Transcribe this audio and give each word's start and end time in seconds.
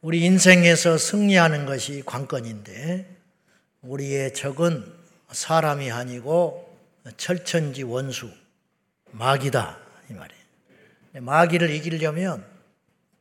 우리 0.00 0.20
인생에서 0.20 0.96
승리하는 0.96 1.66
것이 1.66 2.04
관건인데 2.06 3.16
우리의 3.82 4.32
적은 4.32 4.84
사람이 5.32 5.90
아니고 5.90 6.78
철천지 7.16 7.82
원수 7.82 8.30
마귀다 9.10 9.78
이 10.08 10.12
말이에요. 10.12 10.42
마귀를 11.20 11.70
이기려면 11.70 12.44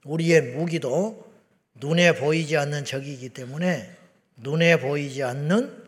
우리의 0.03 0.53
무기도 0.53 1.27
눈에 1.73 2.13
보이지 2.13 2.57
않는 2.57 2.85
적이기 2.85 3.29
때문에 3.29 3.95
눈에 4.35 4.79
보이지 4.79 5.23
않는 5.23 5.83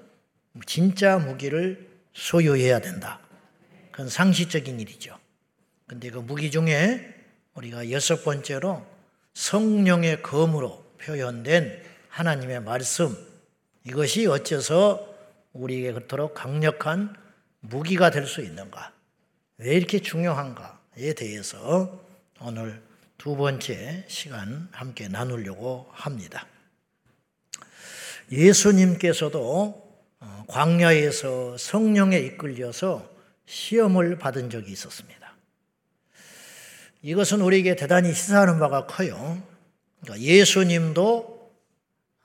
진짜 0.65 1.19
무기를 1.19 1.87
소유해야 2.13 2.79
된다. 2.79 3.19
그건 3.91 4.09
상식적인 4.09 4.79
일이죠. 4.79 5.19
근데 5.85 6.09
그 6.09 6.17
무기 6.17 6.49
중에 6.49 7.13
우리가 7.53 7.91
여섯 7.91 8.23
번째로 8.23 8.98
성령의 9.33 10.21
검으로 10.21 10.83
표현된 11.01 11.83
하나님의 12.09 12.61
말씀 12.61 13.15
이것이 13.83 14.25
어째서 14.27 15.07
우리에게 15.53 15.93
그토록 15.93 16.33
강력한 16.33 17.15
무기가 17.61 18.09
될 18.11 18.25
수 18.27 18.41
있는가? 18.41 18.93
왜 19.57 19.75
이렇게 19.75 19.99
중요한가에 19.99 21.13
대해서 21.17 22.01
오늘 22.39 22.81
두 23.17 23.35
번째 23.35 24.05
시간 24.07 24.69
함께 24.71 25.09
나누려고 25.09 25.89
합니다. 25.91 26.47
예수님께서도 28.31 29.89
어, 30.21 30.45
광야에서 30.47 31.57
성령에 31.57 32.17
이끌려서 32.19 33.09
시험을 33.45 34.17
받은 34.17 34.49
적이 34.49 34.71
있었습니다. 34.73 35.18
이것은 37.01 37.41
우리에게 37.41 37.75
대단히 37.75 38.13
시사하는 38.13 38.59
바가 38.59 38.85
커요. 38.85 39.41
그러니까 40.01 40.25
예수님도 40.25 41.51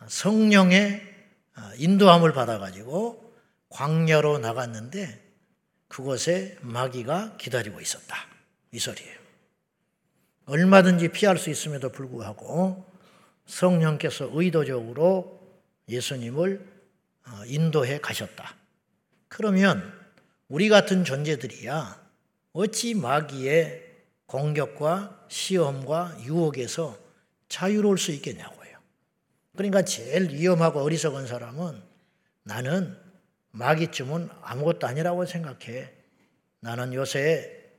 성령의 0.07 1.15
어, 1.57 1.71
인도함을 1.77 2.33
받아가지고 2.33 3.33
광야로 3.69 4.39
나갔는데 4.39 5.23
그곳에 5.89 6.59
마귀가 6.63 7.37
기다리고 7.37 7.81
있었다. 7.81 8.17
이 8.73 8.79
소리예요. 8.79 9.19
얼마든지 10.47 11.09
피할 11.09 11.39
수 11.39 11.51
있음에도 11.51 11.91
불구하고 11.91 12.85
성령께서 13.47 14.31
의도적으로 14.33 15.41
예수님을 15.89 16.67
어, 17.27 17.43
인도해 17.47 18.01
가셨다. 18.01 18.57
그러면 19.29 19.93
우리 20.49 20.69
같은 20.69 21.05
존재들이야 21.05 22.03
어찌 22.53 22.95
마귀의 22.95 23.84
공격과 24.27 25.27
시험과 25.29 26.19
유혹에서 26.23 26.99
자유로울 27.49 27.99
수 27.99 28.11
있겠냐고요. 28.13 28.65
그러니까 29.57 29.83
제일 29.83 30.31
위험하고 30.31 30.81
어리석은 30.81 31.27
사람은 31.27 31.83
나는 32.43 32.97
마귀쯤은 33.53 34.29
아무것도 34.43 34.87
아니라고 34.87 35.27
생각해. 35.27 35.93
나는 36.61 36.93
요새 36.95 37.73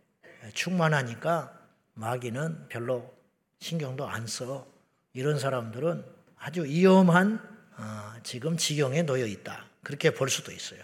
충만하니까 0.54 1.60
마귀는 1.96 2.70
별로 2.70 3.14
신경도 3.60 4.08
안 4.08 4.28
써. 4.28 4.68
이런 5.14 5.40
사람들은 5.40 6.06
아주 6.38 6.64
위험한 6.64 7.40
어, 7.78 8.14
지금 8.24 8.58
지경에 8.58 9.04
놓여 9.04 9.26
있다. 9.26 9.66
그렇게 9.84 10.12
볼 10.12 10.30
수도 10.30 10.52
있어요. 10.52 10.80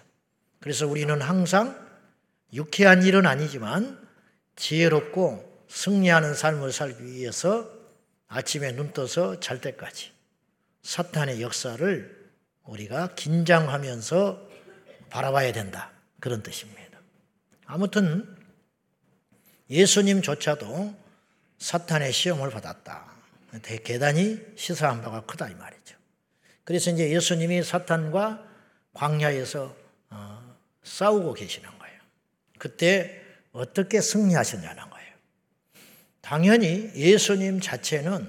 그래서 0.60 0.88
우리는 0.88 1.22
항상 1.22 1.76
유쾌한 2.54 3.04
일은 3.04 3.26
아니지만 3.26 4.08
지혜롭고 4.56 5.51
승리하는 5.72 6.34
삶을 6.34 6.74
살기 6.74 7.06
위해서 7.06 7.70
아침에 8.28 8.74
눈 8.74 8.92
떠서 8.92 9.40
잘 9.40 9.62
때까지 9.62 10.12
사탄의 10.84 11.42
역사를 11.42 12.30
우리가 12.66 13.16
긴장하면서 13.16 14.50
바라봐야 15.10 15.52
된다. 15.54 15.92
그런 16.20 16.44
뜻입니다. 16.44 17.00
아무튼 17.66 18.38
예수님조차도 19.70 20.94
사탄의 21.58 22.12
시험을 22.12 22.50
받았다. 22.50 23.10
대단히 23.62 24.42
시사한 24.56 25.02
바가 25.02 25.26
크다 25.26 25.50
이 25.50 25.56
말이죠. 25.56 25.96
그래서 26.64 26.92
이제 26.92 27.10
예수님이 27.10 27.64
사탄과 27.64 28.46
광야에서 28.94 29.76
어, 30.10 30.56
싸우고 30.84 31.34
계시는 31.34 31.70
거예요. 31.80 32.00
그때 32.58 33.22
어떻게 33.52 34.02
승리하셨냐는. 34.02 34.91
당연히 36.22 36.92
예수님 36.96 37.60
자체는 37.60 38.28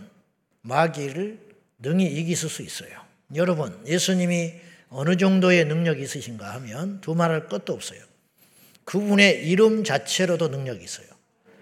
마귀를 0.63 1.39
능히 1.79 2.07
이기실 2.07 2.49
수 2.49 2.63
있어요. 2.63 2.91
여러분, 3.35 3.79
예수님이 3.87 4.55
어느 4.89 5.17
정도의 5.17 5.65
능력이 5.65 6.03
있으신가 6.03 6.55
하면 6.55 7.01
두 7.01 7.15
말할 7.15 7.49
것도 7.49 7.73
없어요. 7.73 8.01
그분의 8.85 9.49
이름 9.49 9.85
자체로도 9.85 10.49
능력이 10.49 10.85
있어요. 10.85 11.07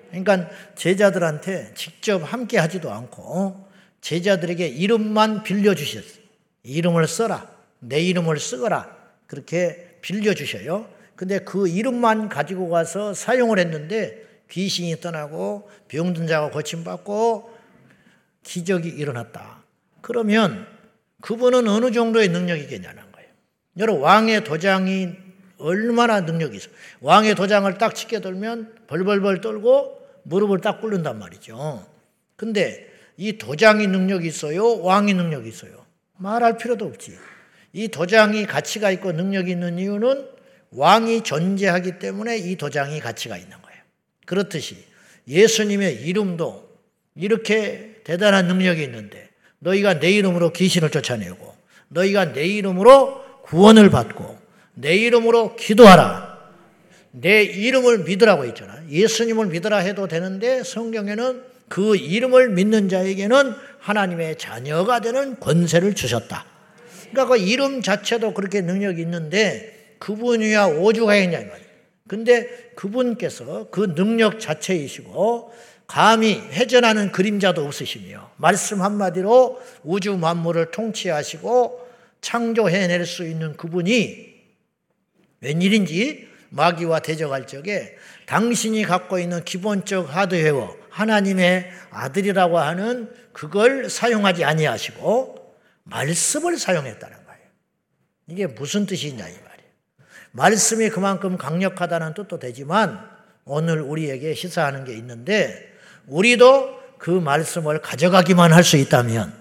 그러니까 0.09 0.51
제자들한테 0.75 1.73
직접 1.75 2.19
함께 2.19 2.59
하지도 2.59 2.91
않고 2.91 3.69
제자들에게 4.01 4.67
이름만 4.67 5.43
빌려주셨어요. 5.43 6.21
이름을 6.63 7.07
써라. 7.07 7.55
내 7.79 8.01
이름을 8.01 8.39
쓰거라. 8.39 8.97
그렇게 9.27 9.99
빌려주셔요. 10.01 10.89
근데 11.15 11.39
그 11.39 11.69
이름만 11.69 12.29
가지고 12.29 12.69
가서 12.69 13.15
사용을 13.15 13.59
했는데 13.59 14.25
귀신이 14.51 15.01
떠나고 15.01 15.71
병든 15.89 16.27
자가 16.27 16.51
고침받고 16.51 17.59
기적이 18.43 18.89
일어났다. 18.89 19.63
그러면 20.01 20.67
그분은 21.23 21.69
어느 21.69 21.91
정도의 21.93 22.29
능력이겠냐는 22.29 23.03
거예요. 23.13 23.29
여러분, 23.79 24.03
왕의 24.03 24.45
도장이 24.45 25.09
얼마나 25.59 26.21
능력이 26.21 26.57
있어. 26.57 26.69
왕의 27.01 27.35
도장을 27.35 27.73
딱 27.79 27.95
치게 27.95 28.21
들면 28.21 28.75
벌벌벌 28.87 29.41
떨고 29.41 30.01
무릎을 30.25 30.61
딱 30.61 30.81
꿇는단 30.81 31.19
말이죠. 31.19 31.87
근데 32.37 32.89
이 33.17 33.37
도장이 33.37 33.87
능력이 33.87 34.27
있어요? 34.27 34.81
왕이 34.81 35.13
능력이 35.15 35.49
있어요? 35.49 35.85
말할 36.17 36.57
필요도 36.57 36.87
없지. 36.87 37.17
이 37.73 37.89
도장이 37.89 38.47
가치가 38.47 38.91
있고 38.91 39.13
능력이 39.13 39.51
있는 39.53 39.79
이유는 39.79 40.29
왕이 40.71 41.23
존재하기 41.23 41.99
때문에 41.99 42.39
이 42.39 42.57
도장이 42.57 43.01
가치가 43.01 43.37
있는. 43.37 43.60
그렇듯이 44.31 44.77
예수님의 45.27 46.03
이름도 46.03 46.71
이렇게 47.17 47.97
대단한 48.05 48.47
능력이 48.47 48.81
있는데 48.85 49.29
너희가 49.59 49.99
내 49.99 50.13
이름으로 50.13 50.53
귀신을 50.53 50.91
쫓아내고 50.91 51.53
너희가 51.89 52.33
내 52.33 52.47
이름으로 52.47 53.25
구원을 53.43 53.91
받고 53.91 54.39
내 54.75 54.95
이름으로 54.95 55.57
기도하라. 55.57 56.39
내 57.11 57.43
이름을 57.43 58.05
믿으라고 58.05 58.45
했잖아. 58.45 58.81
예수님을 58.89 59.47
믿으라 59.47 59.79
해도 59.79 60.07
되는데 60.07 60.63
성경에는 60.63 61.43
그 61.69 61.97
이름을 61.97 62.51
믿는 62.51 62.89
자에게는 62.89 63.53
하나님의 63.81 64.39
자녀가 64.39 65.01
되는 65.01 65.41
권세를 65.41 65.97
주셨다. 65.97 66.47
그러니까 67.11 67.35
그 67.35 67.37
이름 67.37 67.83
자체도 67.83 68.35
그렇게 68.35 68.61
능력이 68.61 69.03
있는데 69.03 69.97
그분이야 69.99 70.67
오주가 70.67 71.17
있냐 71.17 71.39
말이에요. 71.39 71.70
근데 72.11 72.49
그분께서 72.75 73.69
그 73.71 73.95
능력 73.95 74.41
자체이시고 74.41 75.55
감히 75.87 76.41
회전하는 76.41 77.13
그림자도 77.13 77.65
없으시며 77.65 78.33
말씀 78.37 78.83
한마디로 78.83 79.63
우주 79.85 80.17
만물을 80.17 80.73
통치하시고 80.73 81.89
창조해낼 82.21 83.07
수 83.07 83.25
있는 83.25 83.57
그분이 83.57 84.27
웬일인지 85.41 86.27
마귀와 86.49 86.99
대적할 86.99 87.47
적에 87.47 87.95
당신이 88.27 88.83
갖고 88.83 89.21
있는 89.21 89.45
기본적 89.45 90.13
하드웨어 90.13 90.77
하나님의 90.91 91.71
아들이라고 91.91 92.59
하는 92.59 93.09
그걸 93.33 93.89
사용하지 93.89 94.43
아니하시고 94.45 95.55
말씀을 95.85 96.59
사용했다는 96.59 97.25
거예요. 97.25 97.41
이게 98.27 98.47
무슨 98.49 98.85
뜻이냐 98.85 99.29
이 99.29 99.33
말이에요. 99.33 99.50
말씀이 100.33 100.89
그만큼 100.91 101.37
강력하다는 101.37 102.15
뜻도 102.15 102.39
되지만 102.39 103.01
오늘 103.45 103.81
우리에게 103.81 104.35
시사하는 104.35 104.85
게 104.85 104.95
있는데 104.95 105.73
우리도 106.07 106.79
그 106.99 107.11
말씀을 107.11 107.81
가져가기만 107.81 108.53
할 108.53 108.63
수 108.63 108.77
있다면 108.77 109.33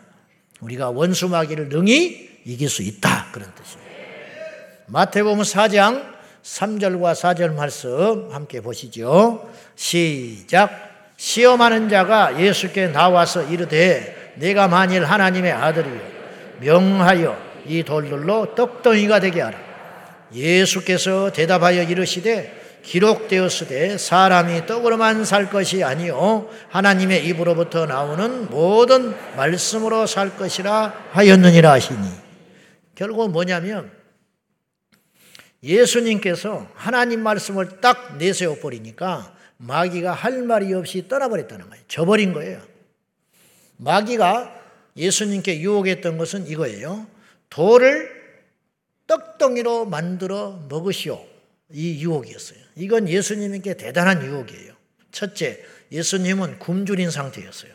우리가 0.62 0.90
원수 0.90 1.28
마귀를 1.30 1.70
능히 1.70 2.30
이길 2.46 2.70
수 2.70 2.82
있다 2.82 3.28
그런 3.32 3.54
뜻입니다. 3.56 3.90
마태복음 4.88 5.44
4장 5.44 6.04
3절과 6.44 7.14
4절 7.14 7.54
말씀 7.54 8.30
함께 8.32 8.62
보시죠. 8.62 9.50
시작. 9.76 10.90
시험하는 11.18 11.90
자가 11.90 12.42
예수께 12.42 12.88
나와서 12.88 13.44
이르되 13.44 14.34
내가 14.38 14.68
만일 14.68 15.04
하나님의 15.04 15.52
아들이요 15.52 16.02
명하여 16.62 17.38
이 17.68 17.84
돌들로 17.84 18.56
떡덩이가 18.56 19.20
되게 19.20 19.42
하라. 19.42 19.69
예수께서 20.34 21.32
대답하여 21.32 21.84
이르시되 21.84 22.80
기록되었으되 22.84 23.98
사람이 23.98 24.66
떡으로만 24.66 25.26
살 25.26 25.50
것이 25.50 25.84
아니요 25.84 26.50
하나님의 26.70 27.26
입으로부터 27.28 27.86
나오는 27.86 28.50
모든 28.50 29.16
말씀으로 29.36 30.08
살 30.08 30.36
것이라 30.38 31.10
하였느니라 31.12 31.72
하시니 31.72 32.00
결국 32.96 33.32
뭐냐면 33.32 33.92
예수님께서 35.64 36.68
하나님 36.74 37.22
말씀을 37.22 37.82
딱 37.82 38.18
내세워 38.18 38.56
버리니까 38.56 39.36
마귀가 39.58 40.14
할 40.14 40.42
말이 40.44 40.74
없이 40.74 41.08
떠나버렸다는 41.10 41.70
거예요. 41.70 41.84
저버린 41.90 42.32
거예요. 42.32 42.62
마귀가 43.78 44.56
예수님께 44.96 45.60
유혹했던 45.60 46.18
것은 46.18 46.48
이거예요. 46.48 47.08
돌을 47.50 48.19
떡덩이로 49.10 49.86
만들어 49.86 50.64
먹으시오. 50.70 51.26
이 51.72 52.02
유혹이었어요. 52.04 52.60
이건 52.76 53.10
예수님께 53.10 53.76
대단한 53.76 54.24
유혹이에요. 54.24 54.74
첫째, 55.12 55.64
예수님은 55.92 56.60
굶주린 56.60 57.10
상태였어요. 57.12 57.74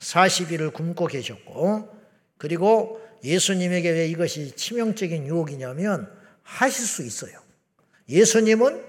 40일을 0.00 0.72
굶고 0.72 1.06
계셨고, 1.06 1.88
그리고 2.36 3.00
예수님에게 3.22 3.90
왜 3.90 4.08
이것이 4.08 4.54
치명적인 4.56 5.26
유혹이냐면 5.26 6.12
하실 6.42 6.84
수 6.84 7.02
있어요. 7.04 7.38
예수님은 8.08 8.84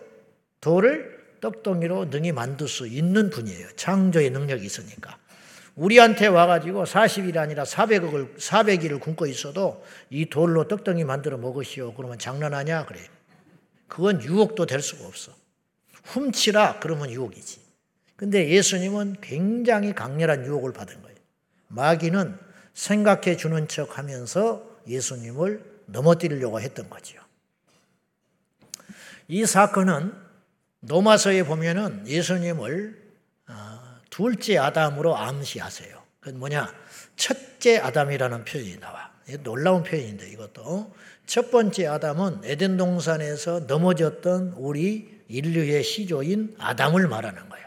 돌을 0.61 1.15
떡덩이로 1.41 2.05
능히 2.05 2.31
만들 2.31 2.67
수 2.67 2.87
있는 2.87 3.29
분이에요. 3.29 3.69
창조의 3.75 4.31
능력이 4.31 4.65
있으니까. 4.65 5.17
우리한테 5.75 6.27
와가지고 6.27 6.85
40일 6.85 7.37
아니라 7.37 7.63
400억을, 7.63 8.37
400일을 8.37 8.99
굶고 8.99 9.25
있어도 9.27 9.83
이 10.09 10.25
돌로 10.29 10.67
떡덩이 10.67 11.03
만들어 11.03 11.37
먹으시오. 11.37 11.93
그러면 11.93 12.17
장난하냐? 12.17 12.85
그래. 12.85 13.01
그건 13.87 14.23
유혹도 14.23 14.65
될 14.65 14.81
수가 14.81 15.05
없어. 15.05 15.33
훔치라? 16.05 16.79
그러면 16.79 17.09
유혹이지. 17.11 17.59
근데 18.15 18.49
예수님은 18.49 19.17
굉장히 19.21 19.93
강렬한 19.93 20.45
유혹을 20.45 20.71
받은 20.71 21.01
거예요. 21.01 21.17
마귀는 21.67 22.37
생각해 22.73 23.35
주는 23.35 23.67
척 23.67 23.97
하면서 23.97 24.63
예수님을 24.87 25.63
넘어뜨리려고 25.87 26.61
했던 26.61 26.89
거죠. 26.89 27.19
이 29.27 29.45
사건은 29.45 30.13
노마서에 30.81 31.43
보면은 31.43 32.07
예수님을 32.07 33.04
둘째 34.15 34.57
아담으로 34.57 35.17
암시하세요. 35.17 36.01
그 36.21 36.29
뭐냐? 36.29 36.73
첫째 37.17 37.79
아담이라는 37.79 38.45
표현이 38.45 38.79
나와. 38.79 39.11
놀라운 39.43 39.83
표현인데 39.83 40.29
이것도 40.29 40.95
첫 41.25 41.51
번째 41.51 41.87
아담은 41.87 42.39
에덴 42.45 42.77
동산에서 42.77 43.65
넘어졌던 43.67 44.53
우리 44.55 45.21
인류의 45.27 45.83
시조인 45.83 46.55
아담을 46.57 47.09
말하는 47.09 47.49
거야. 47.49 47.63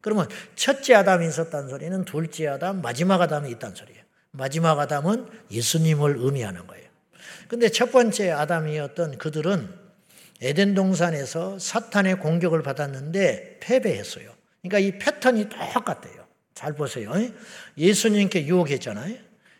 그러면 0.00 0.28
첫째 0.54 0.94
아담이 0.94 1.26
있었다는 1.26 1.68
소리는 1.68 2.04
둘째 2.04 2.46
아담, 2.46 2.80
마지막 2.80 3.20
아담이 3.20 3.50
있다는 3.50 3.74
소리예요. 3.74 4.04
마지막 4.30 4.78
아담은 4.78 5.26
예수님을 5.50 6.14
의미하는 6.18 6.64
거예요. 6.68 6.86
근데 7.48 7.70
첫 7.70 7.90
번째 7.90 8.30
아담이었던 8.30 9.18
그들은 9.18 9.68
에덴 10.42 10.74
동산에서 10.74 11.58
사탄의 11.58 12.20
공격을 12.20 12.62
받았는데 12.62 13.58
패배했어요. 13.58 14.37
그러니까 14.62 14.78
이 14.78 14.98
패턴이 14.98 15.48
똑같아요. 15.48 16.26
잘 16.54 16.74
보세요. 16.74 17.12
예수님께 17.76 18.46
유혹했잖아요. 18.46 19.16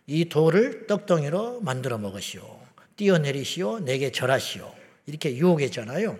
이 0.06 0.28
돌을 0.28 0.86
떡덩이로 0.86 1.60
만들어 1.60 1.98
먹으시오. 1.98 2.60
뛰어내리시오. 2.96 3.80
내게 3.80 4.10
절하시오. 4.10 4.74
이렇게 5.06 5.36
유혹했잖아요. 5.36 6.18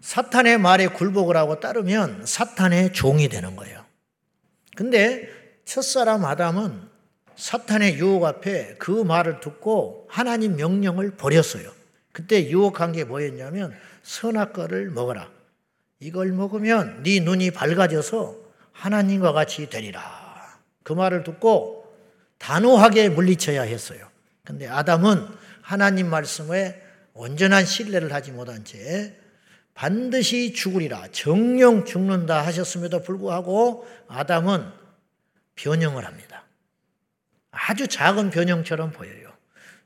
사탄의 0.00 0.58
말에 0.58 0.86
굴복을 0.86 1.36
하고 1.36 1.60
따르면 1.60 2.24
사탄의 2.24 2.92
종이 2.92 3.28
되는 3.28 3.56
거예요. 3.56 3.84
근데 4.76 5.28
첫사람 5.64 6.24
아담은 6.24 6.88
사탄의 7.36 7.98
유혹 7.98 8.24
앞에 8.24 8.76
그 8.78 8.90
말을 8.90 9.40
듣고 9.40 10.06
하나님 10.08 10.56
명령을 10.56 11.16
버렸어요. 11.16 11.70
그때 12.12 12.48
유혹한 12.48 12.92
게 12.92 13.04
뭐였냐면 13.04 13.76
선악과를 14.02 14.90
먹어라. 14.90 15.30
이걸 16.00 16.32
먹으면 16.32 17.02
네 17.02 17.20
눈이 17.20 17.50
밝아져서 17.50 18.36
하나님과 18.72 19.32
같이 19.32 19.68
되리라. 19.68 20.60
그 20.84 20.92
말을 20.92 21.24
듣고 21.24 21.92
단호하게 22.38 23.08
물리쳐야 23.08 23.62
했어요. 23.62 24.08
근데 24.44 24.66
아담은 24.68 25.26
하나님 25.60 26.08
말씀에 26.08 26.80
온전한 27.12 27.64
신뢰를 27.64 28.12
하지 28.12 28.30
못한 28.30 28.64
채 28.64 29.14
반드시 29.74 30.52
죽으리라. 30.52 31.08
정령 31.10 31.84
죽는다 31.84 32.44
하셨음에도 32.46 33.02
불구하고 33.02 33.86
아담은 34.08 34.64
변형을 35.56 36.04
합니다. 36.04 36.44
아주 37.50 37.88
작은 37.88 38.30
변형처럼 38.30 38.92
보여요. 38.92 39.32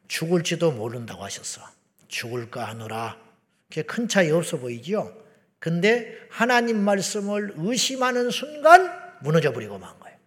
죽을지도 0.09 0.73
모른다고 0.73 1.25
하셨어. 1.25 1.63
죽을까 2.09 2.69
하노라. 2.69 3.19
그게 3.69 3.83
큰 3.83 4.09
차이 4.09 4.31
없어 4.31 4.59
보이죠? 4.59 5.22
근데 5.63 6.19
하나님 6.29 6.81
말씀을 6.81 7.53
의심하는 7.55 8.31
순간 8.31 8.91
무너져 9.21 9.53
버리고 9.53 9.79
만 9.79 9.97
거예요. 10.01 10.19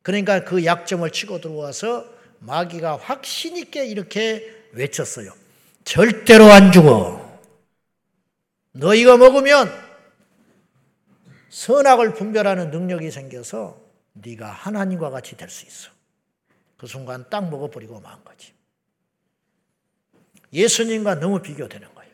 그러니까 0.00 0.44
그 0.44 0.64
약점을 0.64 1.10
치고 1.10 1.42
들어와서 1.42 2.10
마귀가 2.38 2.96
확신 2.96 3.58
있게 3.58 3.84
이렇게 3.84 4.50
외쳤어요. 4.72 5.34
절대로 5.84 6.44
안 6.46 6.72
죽어. 6.72 7.38
너 8.72 8.94
이거 8.94 9.18
먹으면 9.18 9.70
선악을 11.50 12.14
분별하는 12.14 12.70
능력이 12.70 13.10
생겨서 13.10 13.78
네가 14.14 14.50
하나님과 14.50 15.10
같이 15.10 15.36
될 15.36 15.50
수 15.50 15.66
있어. 15.66 15.90
그 16.78 16.86
순간 16.86 17.28
딱 17.28 17.50
먹어버리고 17.50 18.00
만 18.00 18.24
거지. 18.24 18.54
예수님과 20.50 21.16
너무 21.16 21.42
비교되는 21.42 21.94
거예요. 21.94 22.12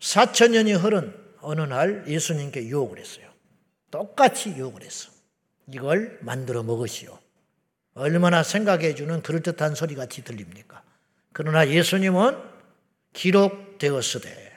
4천 0.00 0.52
년이 0.52 0.72
흐른 0.72 1.21
어느 1.42 1.60
날 1.60 2.04
예수님께 2.06 2.66
유혹을 2.66 2.98
했어요. 2.98 3.26
똑같이 3.90 4.50
유혹을 4.50 4.82
했어. 4.82 5.10
이걸 5.72 6.18
만들어 6.22 6.62
먹으시오. 6.62 7.18
얼마나 7.94 8.42
생각해 8.42 8.94
주는 8.94 9.22
그럴듯한 9.22 9.74
소리 9.74 9.94
같이 9.94 10.24
들립니까? 10.24 10.82
그러나 11.32 11.68
예수님은 11.68 12.38
기록되었으되, 13.12 14.52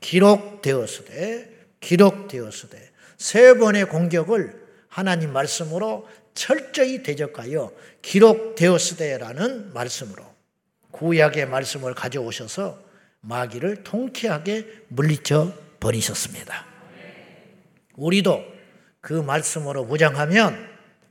기록되었으되, 0.00 1.66
기록되었으되, 1.80 2.90
세 3.16 3.54
번의 3.54 3.86
공격을 3.86 4.62
하나님 4.88 5.32
말씀으로 5.32 6.08
철저히 6.34 7.02
대적하여 7.02 7.72
기록되었으되라는 8.02 9.72
말씀으로 9.72 10.24
구약의 10.90 11.46
말씀을 11.46 11.94
가져오셔서 11.94 12.82
마귀를 13.20 13.84
통쾌하게 13.84 14.66
물리쳐 14.88 15.52
버리셨습니다. 15.82 16.64
우리도 17.96 18.42
그 19.00 19.14
말씀으로 19.14 19.84
무장하면 19.84 20.56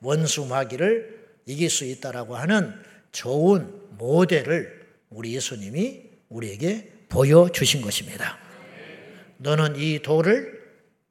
원수 0.02 0.46
마귀를 0.46 1.22
이길 1.46 1.70
수 1.70 1.86
있다라고 1.86 2.36
하는 2.36 2.74
좋은 3.12 3.72
모델을 3.98 4.88
우리 5.10 5.36
예수님이 5.36 6.04
우리에게 6.30 6.92
보여주신 7.10 7.82
것입니다. 7.82 8.38
너는 9.38 9.76
이 9.76 10.00
돌을 10.02 10.62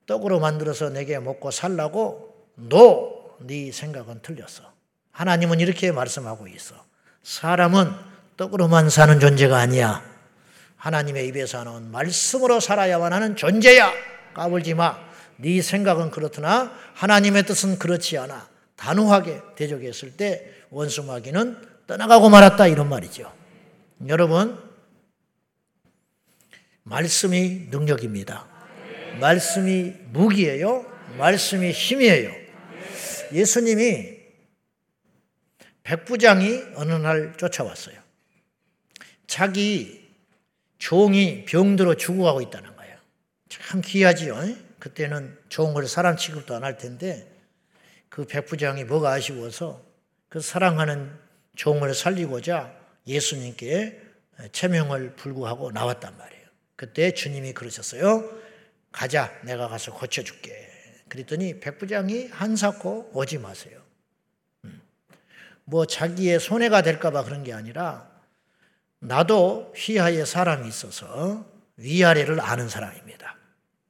떡으로 0.07 0.41
만들어서 0.41 0.89
내게 0.89 1.19
먹고 1.19 1.51
살라고 1.51 2.35
너, 2.57 3.37
네 3.41 3.71
생각은 3.71 4.21
틀렸어. 4.23 4.73
하나님은 5.13 5.61
이렇게 5.61 5.93
말씀하고 5.93 6.49
있어. 6.49 6.75
사람은 7.23 7.93
떡으로만 8.37 8.89
사는 8.89 9.21
존재가 9.21 9.59
아니야. 9.59 10.10
하나님의 10.81 11.29
입에서 11.29 11.63
나온 11.63 11.91
말씀으로 11.91 12.59
살아야만 12.59 13.13
하는 13.13 13.37
존재야. 13.37 13.93
까불지 14.33 14.75
마. 14.75 14.99
네 15.37 15.61
생각은 15.61 16.11
그렇구나. 16.11 16.73
하나님의 16.95 17.45
뜻은 17.45 17.79
그렇지 17.79 18.17
않아. 18.17 18.49
단호하게 18.77 19.43
대적했을 19.57 20.17
때 20.17 20.51
원수 20.71 21.03
마귀는 21.05 21.69
떠나가고 21.87 22.31
말았다 22.31 22.67
이런 22.67 22.89
말이죠. 22.89 23.31
여러분 24.09 24.59
말씀이 26.85 27.67
능력입니다. 27.71 28.49
말씀이 29.21 29.93
무기예요. 30.13 30.87
말씀이 31.19 31.73
힘이에요. 31.73 32.33
예수님이 33.33 34.19
백부장이 35.83 36.63
어느 36.77 36.93
날 36.95 37.35
쫓아왔어요. 37.37 37.97
자기 39.27 40.00
종이 40.81 41.45
병들어 41.45 41.95
죽어가고 41.95 42.41
있다는 42.41 42.75
거예요. 42.75 42.97
참 43.49 43.83
귀하지요. 43.85 44.37
그때는 44.81 45.39
걸 45.75 45.87
사람 45.87 46.17
취급도 46.17 46.55
안 46.57 46.65
할 46.65 46.79
텐데 46.79 47.31
그 48.09 48.25
백부장이 48.25 48.85
뭐가 48.85 49.13
아쉬워서 49.13 49.85
그 50.29 50.41
사랑하는 50.41 51.13
종을 51.55 51.95
살리고자 51.95 52.75
예수님께 53.07 54.01
체명을 54.53 55.17
불구하고 55.17 55.71
나왔단 55.71 56.17
말이에요. 56.17 56.47
그때 56.77 57.13
주님이 57.13 57.53
그러셨어요. 57.53 58.25
가자, 58.91 59.39
내가 59.45 59.69
가서 59.69 59.93
고쳐줄게. 59.93 60.69
그랬더니 61.09 61.61
백부장이 61.61 62.29
한사코 62.29 63.11
오지 63.13 63.39
마세요. 63.39 63.81
음. 64.65 64.81
뭐 65.65 65.85
자기의 65.85 66.41
손해가 66.41 66.81
될까봐 66.81 67.25
그런 67.25 67.45
게 67.45 67.53
아니라 67.53 68.10
나도 69.01 69.73
휘하에 69.77 70.25
사람이 70.25 70.69
있어서 70.69 71.45
위아래를 71.77 72.41
아는 72.41 72.69
사람입니다. 72.69 73.37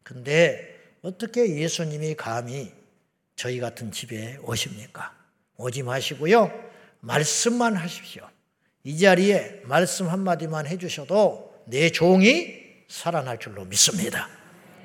근데 0.02 0.78
어떻게 1.02 1.56
예수님이 1.56 2.14
감히 2.14 2.72
저희 3.36 3.58
같은 3.58 3.90
집에 3.90 4.38
오십니까? 4.42 5.14
오지 5.56 5.82
마시고요. 5.82 6.52
말씀만 7.00 7.76
하십시오. 7.76 8.28
이 8.84 8.98
자리에 8.98 9.62
말씀 9.64 10.08
한마디만 10.08 10.66
해주셔도 10.66 11.54
내 11.66 11.90
종이 11.90 12.54
살아날 12.88 13.38
줄로 13.38 13.64
믿습니다. 13.64 14.28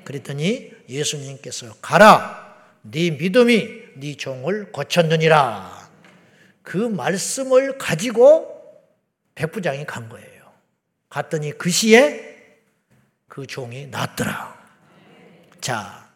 그랬더니 0.04 0.72
예수님께서 0.88 1.74
가라. 1.80 2.56
네 2.82 3.10
믿음이 3.10 3.68
네 3.96 4.16
종을 4.16 4.72
고쳤느니라. 4.72 5.90
그 6.62 6.76
말씀을 6.76 7.78
가지고 7.78 8.55
백부장이 9.36 9.86
간 9.86 10.08
거예요. 10.08 10.26
갔더니 11.08 11.56
그 11.56 11.70
시에 11.70 12.36
그 13.28 13.46
종이 13.46 13.86
낫더라. 13.86 14.56
자, 15.60 16.08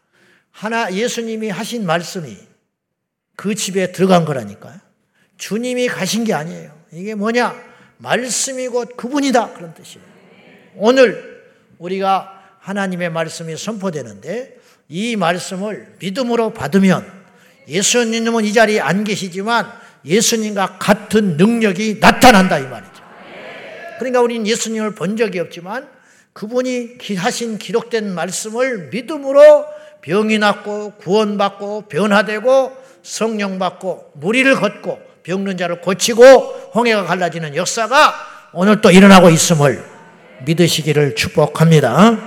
하나 0.50 0.92
예수님이 0.92 1.48
하신 1.50 1.86
말씀이 1.86 2.36
그 3.36 3.54
집에 3.54 3.92
들어간 3.92 4.24
거라니까요. 4.24 4.78
주님이 5.38 5.88
가신 5.88 6.24
게 6.24 6.34
아니에요. 6.34 6.78
이게 6.92 7.14
뭐냐? 7.14 7.54
말씀이 7.98 8.68
곧 8.68 8.96
그분이다. 8.96 9.54
그런 9.54 9.74
뜻이에요. 9.74 10.04
오늘 10.76 11.44
우리가 11.78 12.56
하나님의 12.60 13.10
말씀이 13.10 13.56
선포되는데 13.56 14.58
이 14.88 15.16
말씀을 15.16 15.96
믿음으로 15.98 16.52
받으면 16.52 17.10
예수님은 17.68 18.44
이 18.44 18.52
자리에 18.52 18.80
안 18.80 19.04
계시지만 19.04 19.72
예수님과 20.04 20.78
같은 20.78 21.36
능력이 21.36 21.98
나타난다 22.00 22.58
이 22.58 22.66
말이죠. 22.66 22.99
그러니까 24.00 24.22
우리는 24.22 24.46
예수님을 24.46 24.94
본 24.94 25.18
적이 25.18 25.40
없지만 25.40 25.86
그분이 26.32 26.96
하신 27.18 27.58
기록된 27.58 28.14
말씀을 28.14 28.88
믿음으로 28.88 29.66
병이 30.00 30.38
낫고 30.38 30.92
구원받고 30.92 31.82
변화되고 31.82 32.76
성령 33.02 33.58
받고 33.58 34.12
무리를 34.14 34.54
걷고 34.54 34.98
병든 35.22 35.58
자를 35.58 35.82
고치고 35.82 36.22
홍해가 36.74 37.04
갈라지는 37.04 37.54
역사가 37.54 38.14
오늘 38.54 38.80
또 38.80 38.90
일어나고 38.90 39.28
있음을 39.28 39.84
믿으시기를 40.46 41.14
축복합니다. 41.14 42.18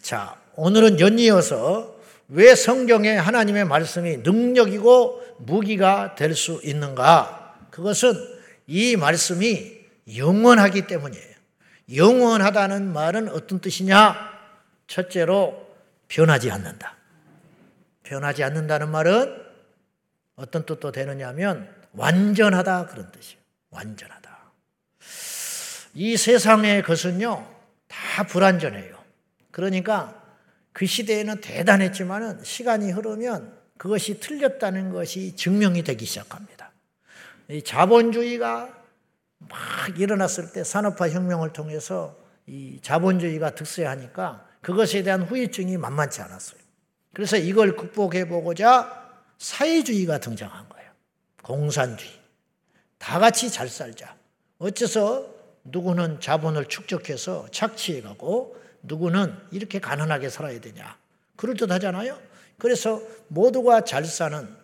자, 0.00 0.34
오늘은 0.56 0.98
연이어서 0.98 1.94
왜 2.28 2.54
성경에 2.54 3.16
하나님의 3.16 3.66
말씀이 3.66 4.16
능력이고 4.18 5.20
무기가 5.40 6.14
될 6.14 6.34
수 6.34 6.58
있는가? 6.64 7.56
그것은 7.70 8.14
이 8.66 8.96
말씀이 8.96 9.79
영원하기 10.16 10.86
때문이에요. 10.86 11.34
영원하다는 11.94 12.92
말은 12.92 13.28
어떤 13.28 13.60
뜻이냐? 13.60 14.14
첫째로 14.86 15.68
변하지 16.08 16.50
않는다. 16.50 16.96
변하지 18.02 18.42
않는다는 18.44 18.90
말은 18.90 19.42
어떤 20.36 20.66
뜻도 20.66 20.92
되느냐면 20.92 21.72
완전하다 21.92 22.86
그런 22.86 23.10
뜻이에요. 23.12 23.40
완전하다. 23.70 24.38
이 25.94 26.16
세상의 26.16 26.82
것은요, 26.82 27.46
다 27.88 28.26
불완전해요. 28.26 28.98
그러니까 29.50 30.20
그 30.72 30.86
시대에는 30.86 31.40
대단했지만은 31.40 32.42
시간이 32.44 32.90
흐르면 32.90 33.58
그것이 33.76 34.20
틀렸다는 34.20 34.92
것이 34.92 35.34
증명이 35.36 35.82
되기 35.82 36.04
시작합니다. 36.04 36.70
이 37.48 37.62
자본주의가 37.62 38.79
막 39.40 39.98
일어났을 39.98 40.52
때 40.52 40.62
산업화 40.64 41.10
혁명을 41.10 41.52
통해서 41.52 42.16
이 42.46 42.78
자본주의가 42.82 43.54
득세하니까 43.54 44.46
그것에 44.60 45.02
대한 45.02 45.22
후유증이 45.22 45.76
만만치 45.76 46.20
않았어요. 46.20 46.60
그래서 47.12 47.36
이걸 47.36 47.76
극복해 47.76 48.28
보고자 48.28 49.00
사회주의가 49.38 50.18
등장한 50.18 50.68
거예요. 50.68 50.90
공산주의. 51.42 52.12
다 52.98 53.18
같이 53.18 53.50
잘 53.50 53.68
살자. 53.68 54.14
어째서 54.58 55.26
누구는 55.64 56.20
자본을 56.20 56.66
축적해서 56.66 57.48
착취해 57.50 58.02
가고 58.02 58.56
누구는 58.82 59.34
이렇게 59.50 59.78
가난하게 59.78 60.28
살아야 60.28 60.60
되냐. 60.60 60.96
그럴듯 61.36 61.70
하잖아요. 61.70 62.18
그래서 62.58 63.00
모두가 63.28 63.84
잘 63.84 64.04
사는 64.04 64.54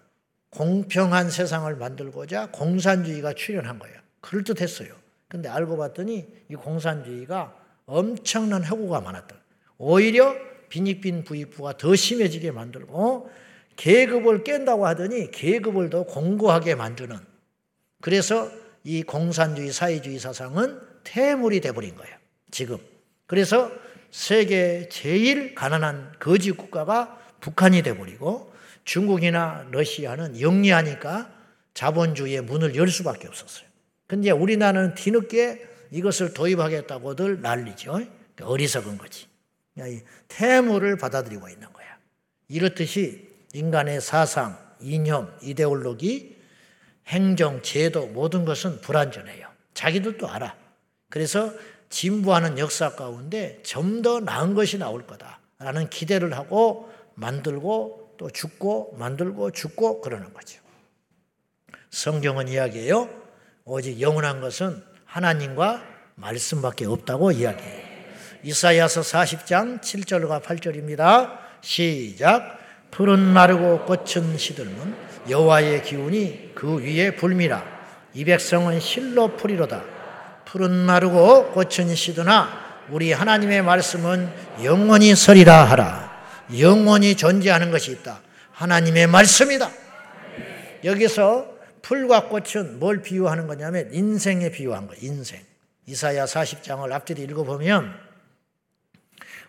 공평한 0.50 1.30
세상을 1.30 1.74
만들고자 1.76 2.50
공산주의가 2.50 3.32
출현한 3.32 3.78
거예요. 3.78 4.05
그럴듯했어요. 4.20 4.94
근데 5.28 5.48
알고 5.48 5.76
봤더니 5.76 6.26
이 6.50 6.54
공산주의가 6.54 7.54
엄청난 7.86 8.64
해고가 8.64 9.00
많았다. 9.00 9.36
오히려 9.78 10.34
빈익빈 10.68 11.24
부익부가 11.24 11.76
더 11.76 11.94
심해지게 11.94 12.50
만들고 12.50 13.30
계급을 13.76 14.42
깬다고 14.42 14.86
하더니 14.86 15.30
계급을 15.30 15.90
더 15.90 16.04
공고하게 16.04 16.74
만드는 16.74 17.18
그래서 18.00 18.50
이 18.84 19.02
공산주의 19.02 19.72
사회주의 19.72 20.18
사상은 20.18 20.80
태물이 21.04 21.60
돼버린 21.60 21.96
거예요. 21.96 22.16
지금. 22.50 22.78
그래서 23.26 23.70
세계 24.10 24.88
제일 24.88 25.54
가난한 25.54 26.14
거지 26.18 26.52
국가가 26.52 27.20
북한이 27.40 27.82
돼버리고 27.82 28.52
중국이나 28.84 29.66
러시아는 29.70 30.40
영리하니까 30.40 31.32
자본주의의 31.74 32.42
문을 32.42 32.76
열 32.76 32.88
수밖에 32.88 33.28
없었어요. 33.28 33.65
근데 34.06 34.30
우리나라는 34.30 34.94
뒤늦게 34.94 35.66
이것을 35.90 36.34
도입하겠다고들 36.34 37.40
난리죠. 37.40 37.92
그러니까 37.92 38.46
어리석은 38.46 38.98
거지. 38.98 39.26
태물을 40.28 40.96
받아들이고 40.96 41.48
있는 41.48 41.72
거야. 41.72 41.86
이렇듯이 42.48 43.28
인간의 43.52 44.00
사상, 44.00 44.58
이념, 44.80 45.32
이데올로기, 45.42 46.36
행정, 47.06 47.62
제도 47.62 48.06
모든 48.06 48.44
것은 48.44 48.80
불완전해요. 48.80 49.48
자기들도 49.74 50.28
알아. 50.28 50.56
그래서 51.08 51.52
진부하는 51.88 52.58
역사 52.58 52.94
가운데 52.94 53.60
좀더 53.62 54.20
나은 54.20 54.54
것이 54.54 54.78
나올 54.78 55.06
거다라는 55.06 55.88
기대를 55.90 56.34
하고 56.34 56.90
만들고 57.14 58.14
또 58.18 58.30
죽고 58.30 58.96
만들고 58.98 59.52
죽고 59.52 60.00
그러는 60.00 60.32
거죠. 60.32 60.60
성경은 61.90 62.48
이야기해요. 62.48 63.25
오직 63.68 64.00
영원한 64.00 64.40
것은 64.40 64.80
하나님과 65.06 65.82
말씀밖에 66.14 66.86
없다고 66.86 67.32
이야기해요. 67.32 67.82
이사야서 68.44 69.00
40장 69.00 69.80
7절과 69.80 70.40
8절입니다. 70.40 71.36
시작. 71.62 72.60
푸른 72.92 73.18
마르고 73.18 73.84
꽃은 73.86 74.38
시들면 74.38 74.96
여호와의 75.28 75.82
기운이 75.82 76.52
그 76.54 76.76
위에 76.76 77.16
불미라. 77.16 77.64
이 78.14 78.24
백성은 78.24 78.78
실로 78.78 79.36
풀이로다. 79.36 79.82
푸른 80.44 80.70
마르고 80.70 81.50
꽃은 81.50 81.92
시드나 81.96 82.84
우리 82.90 83.12
하나님의 83.12 83.62
말씀은 83.62 84.30
영원히 84.62 85.16
서리라 85.16 85.64
하라. 85.64 86.24
영원히 86.56 87.16
존재하는 87.16 87.72
것이 87.72 87.90
있다. 87.90 88.20
하나님의 88.52 89.08
말씀이다. 89.08 89.68
여기서 90.84 91.55
풀과 91.86 92.28
꽃은 92.28 92.80
뭘 92.80 93.00
비유하는 93.00 93.46
거냐면 93.46 93.94
인생에 93.94 94.50
비유한 94.50 94.88
거예요. 94.88 95.00
인생. 95.06 95.40
이사야 95.86 96.24
40장을 96.24 96.90
앞뒤로 96.90 97.22
읽어보면 97.22 97.94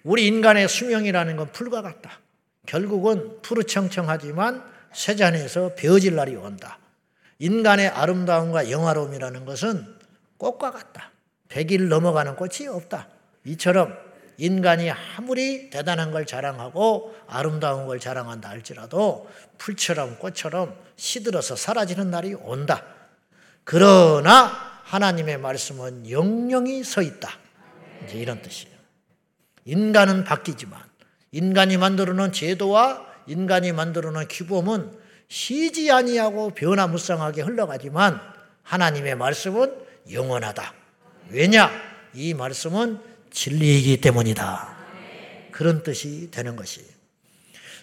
우리 0.03 0.27
인간의 0.27 0.67
수명이라는 0.67 1.35
건 1.35 1.51
풀과 1.51 1.81
같다. 1.81 2.19
결국은 2.67 3.41
푸르청청하지만 3.41 4.63
쇠잔에서 4.93 5.73
베어질 5.73 6.15
날이 6.15 6.35
온다. 6.35 6.77
인간의 7.39 7.87
아름다움과 7.87 8.69
영화로움이라는 8.69 9.45
것은 9.45 9.95
꽃과 10.37 10.69
같다. 10.71 11.11
백일 11.49 11.89
넘어가는 11.89 12.35
꽃이 12.35 12.67
없다. 12.67 13.07
이처럼 13.45 13.97
인간이 14.37 14.91
아무리 14.91 15.69
대단한 15.69 16.11
걸 16.11 16.25
자랑하고 16.25 17.15
아름다운 17.27 17.87
걸 17.87 17.99
자랑한다 17.99 18.49
할지라도 18.49 19.27
풀처럼 19.57 20.19
꽃처럼 20.19 20.77
시들어서 20.95 21.55
사라지는 21.55 22.11
날이 22.11 22.35
온다. 22.35 22.83
그러나 23.63 24.81
하나님의 24.83 25.39
말씀은 25.39 26.09
영영이 26.09 26.83
서 26.83 27.01
있다. 27.01 27.29
이제 28.05 28.17
이런 28.17 28.41
뜻이에요. 28.41 28.77
인간은 29.65 30.23
바뀌지만 30.23 30.79
인간이 31.31 31.77
만들어 31.77 32.13
놓은 32.13 32.31
제도와 32.31 33.05
인간이 33.25 33.73
만들어 33.73 34.11
놓은 34.11 34.27
규범은 34.29 34.97
쉬지 35.27 35.91
아니하고 35.91 36.51
변화무쌍하게 36.51 37.41
흘러가지만 37.41 38.21
하나님의 38.63 39.15
말씀은 39.15 39.75
영원하다. 40.11 40.73
왜냐? 41.29 41.69
이 42.13 42.33
말씀은 42.33 43.01
진리이기 43.37 44.01
때문이다. 44.01 44.75
그런 45.51 45.83
뜻이 45.83 46.31
되는 46.31 46.55
것이. 46.55 46.83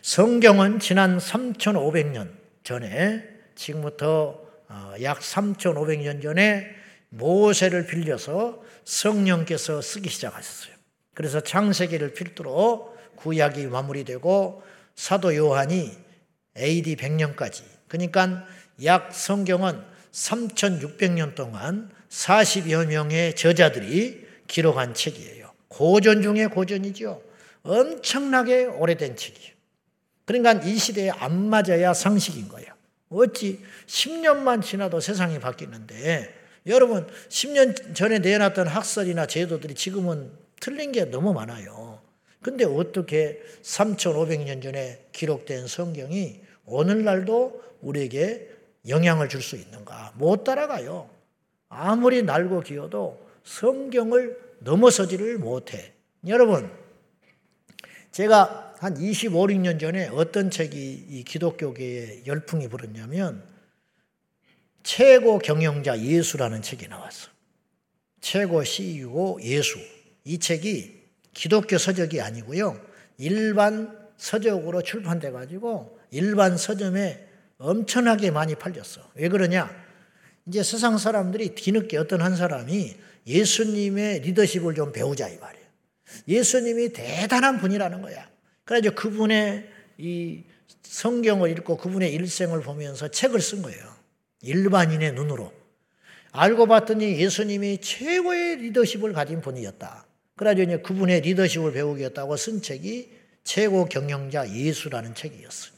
성경은 0.02 0.80
지난 0.80 1.18
3,500년 1.18 2.28
전에 2.64 3.22
지금부터 3.54 4.40
어, 4.68 4.94
약 5.02 5.20
3,500년 5.20 6.20
전에 6.20 6.66
모세를 7.10 7.86
빌려서 7.86 8.64
성령께서 8.84 9.80
쓰기 9.80 10.08
시작하셨어요. 10.08 10.74
그래서 11.14 11.38
창세기를 11.38 12.14
필두로 12.14 12.96
구약이 13.14 13.66
마무리되고 13.66 14.62
사도 14.96 15.36
요한이 15.36 15.92
AD 16.58 16.96
100년까지 16.96 17.62
그러니까 17.86 18.44
약 18.82 19.14
성경은 19.14 19.80
3600년 20.10 21.36
동안 21.36 21.92
40여 22.10 22.88
명의 22.88 23.36
저자들이 23.36 24.26
기록한 24.48 24.94
책이에요. 24.94 25.43
고전 25.74 26.22
중에 26.22 26.46
고전이죠. 26.46 27.20
엄청나게 27.62 28.66
오래된 28.66 29.16
책이에요. 29.16 29.54
그러니까 30.24 30.52
이 30.64 30.76
시대에 30.76 31.10
안 31.10 31.48
맞아야 31.48 31.92
상식인 31.92 32.48
거예요. 32.48 32.72
어찌 33.10 33.60
10년만 33.86 34.62
지나도 34.62 35.00
세상이 35.00 35.40
바뀌는데 35.40 36.32
여러분 36.66 37.06
10년 37.28 37.94
전에 37.94 38.20
내놨던 38.20 38.66
학설이나 38.66 39.26
제도들이 39.26 39.74
지금은 39.74 40.30
틀린 40.60 40.92
게 40.92 41.04
너무 41.04 41.32
많아요. 41.32 42.00
근데 42.40 42.64
어떻게 42.64 43.42
3,500년 43.62 44.62
전에 44.62 45.06
기록된 45.12 45.66
성경이 45.66 46.40
오늘날도 46.66 47.62
우리에게 47.82 48.48
영향을 48.88 49.28
줄 49.28 49.42
수 49.42 49.56
있는가? 49.56 50.12
못 50.16 50.44
따라가요. 50.44 51.08
아무리 51.68 52.22
날고 52.22 52.60
기어도 52.60 53.18
성경을 53.44 54.43
넘어서지를 54.64 55.38
못해. 55.38 55.92
여러분, 56.26 56.70
제가 58.10 58.74
한 58.78 58.96
25, 58.96 59.46
6년 59.46 59.80
전에 59.80 60.08
어떤 60.08 60.50
책이 60.50 61.06
이 61.08 61.24
기독교계에 61.24 62.24
열풍이 62.26 62.68
불었냐면 62.68 63.42
최고 64.82 65.38
경영자 65.38 65.98
예수라는 66.00 66.62
책이 66.62 66.88
나왔어. 66.88 67.30
최고 68.20 68.62
CEO 68.64 69.38
예수. 69.42 69.78
이 70.24 70.38
책이 70.38 71.02
기독교 71.34 71.76
서적이 71.78 72.20
아니고요. 72.20 72.80
일반 73.18 73.98
서적으로 74.16 74.82
출판돼 74.82 75.30
가지고 75.30 75.98
일반 76.10 76.56
서점에 76.56 77.26
엄청나게 77.58 78.30
많이 78.30 78.54
팔렸어. 78.54 79.10
왜 79.14 79.28
그러냐? 79.28 79.70
이제 80.46 80.62
세상 80.62 80.98
사람들이 80.98 81.54
뒤늦게 81.54 81.96
어떤 81.96 82.20
한 82.20 82.36
사람이 82.36 82.96
예수님의 83.26 84.20
리더십을 84.20 84.74
좀 84.74 84.92
배우자 84.92 85.28
이 85.28 85.36
말이에요. 85.38 85.66
예수님이 86.28 86.92
대단한 86.92 87.58
분이라는 87.58 88.02
거야. 88.02 88.28
그래서 88.64 88.90
그분의 88.94 89.68
이 89.98 90.42
성경을 90.82 91.50
읽고 91.50 91.76
그분의 91.76 92.12
일생을 92.12 92.62
보면서 92.62 93.08
책을 93.08 93.40
쓴 93.40 93.62
거예요. 93.62 93.94
일반인의 94.42 95.12
눈으로. 95.12 95.52
알고 96.32 96.66
봤더니 96.66 97.18
예수님이 97.18 97.78
최고의 97.80 98.56
리더십을 98.56 99.12
가진 99.12 99.40
분이었다. 99.40 100.06
그래가지고 100.36 100.70
이제 100.70 100.82
그분의 100.82 101.20
리더십을 101.20 101.72
배우겠다고 101.72 102.36
쓴 102.36 102.60
책이 102.60 103.10
최고 103.44 103.86
경영자 103.86 104.50
예수라는 104.50 105.14
책이었어요. 105.14 105.72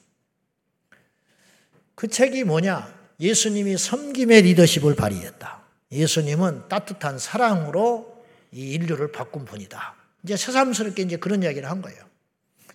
그 1.94 2.08
책이 2.08 2.44
뭐냐? 2.44 2.94
예수님이 3.20 3.76
섬김의 3.78 4.42
리더십을 4.42 4.96
발휘했다. 4.96 5.55
예수님은 5.92 6.68
따뜻한 6.68 7.18
사랑으로 7.18 8.24
이 8.52 8.72
인류를 8.72 9.12
바꾼 9.12 9.44
분이다. 9.44 9.94
이제 10.24 10.36
새삼스럽게 10.36 11.02
이제 11.02 11.16
그런 11.16 11.42
이야기를 11.42 11.70
한 11.70 11.82
거예요. 11.82 11.98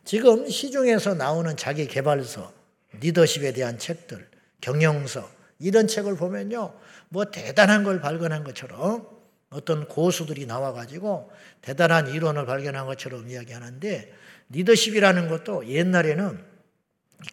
지금 0.05 0.49
시중에서 0.49 1.13
나오는 1.15 1.55
자기 1.57 1.87
개발서, 1.87 2.53
리더십에 2.99 3.53
대한 3.53 3.77
책들, 3.77 4.29
경영서, 4.61 5.29
이런 5.59 5.87
책을 5.87 6.15
보면요. 6.15 6.73
뭐 7.09 7.25
대단한 7.25 7.83
걸 7.83 8.01
발견한 8.01 8.43
것처럼 8.43 9.07
어떤 9.49 9.87
고수들이 9.87 10.45
나와가지고 10.45 11.31
대단한 11.61 12.07
이론을 12.07 12.45
발견한 12.45 12.85
것처럼 12.85 13.29
이야기하는데 13.29 14.13
리더십이라는 14.49 15.27
것도 15.29 15.67
옛날에는 15.67 16.43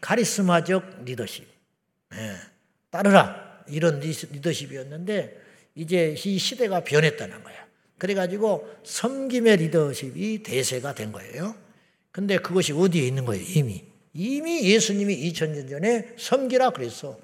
카리스마적 0.01 1.05
리더십, 1.05 1.49
예, 2.15 2.37
따르라 2.91 3.63
이런 3.69 4.01
리더십이었는데 4.01 5.48
이제 5.75 6.15
이 6.25 6.39
시대가 6.39 6.83
변했다는 6.85 7.43
거야. 7.45 7.67
그래가지고 7.99 8.69
섬김의 8.85 9.57
리더십이 9.59 10.43
대세가 10.43 10.95
된 10.95 11.13
거예요. 11.13 11.55
근데 12.11 12.39
그것이 12.39 12.73
어디에 12.73 13.07
있는 13.07 13.25
거예요? 13.25 13.45
이미 13.49 13.85
이미 14.13 14.63
예수님이 14.73 15.31
2000년 15.31 15.69
전에 15.71 16.15
섬기라 16.19 16.71
그랬어. 16.71 17.19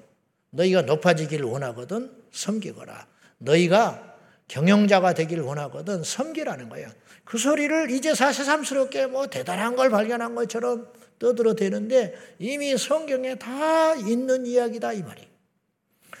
너희가 0.51 0.83
높아지기를 0.83 1.45
원하거든 1.45 2.11
섬기거라. 2.31 3.07
너희가 3.39 4.15
경영자가 4.47 5.13
되기를 5.13 5.43
원하거든 5.43 6.03
섬기라는 6.03 6.69
거예요. 6.69 6.89
그 7.23 7.37
소리를 7.37 7.89
이제사 7.89 8.31
새삼스럽게 8.31 9.07
뭐 9.07 9.27
대단한 9.27 9.75
걸 9.75 9.89
발견한 9.89 10.35
것처럼 10.35 10.87
떠들어대는데 11.19 12.13
이미 12.39 12.77
성경에 12.77 13.35
다 13.35 13.95
있는 13.95 14.45
이야기다 14.45 14.93
이 14.93 15.01
말이에요. 15.01 15.27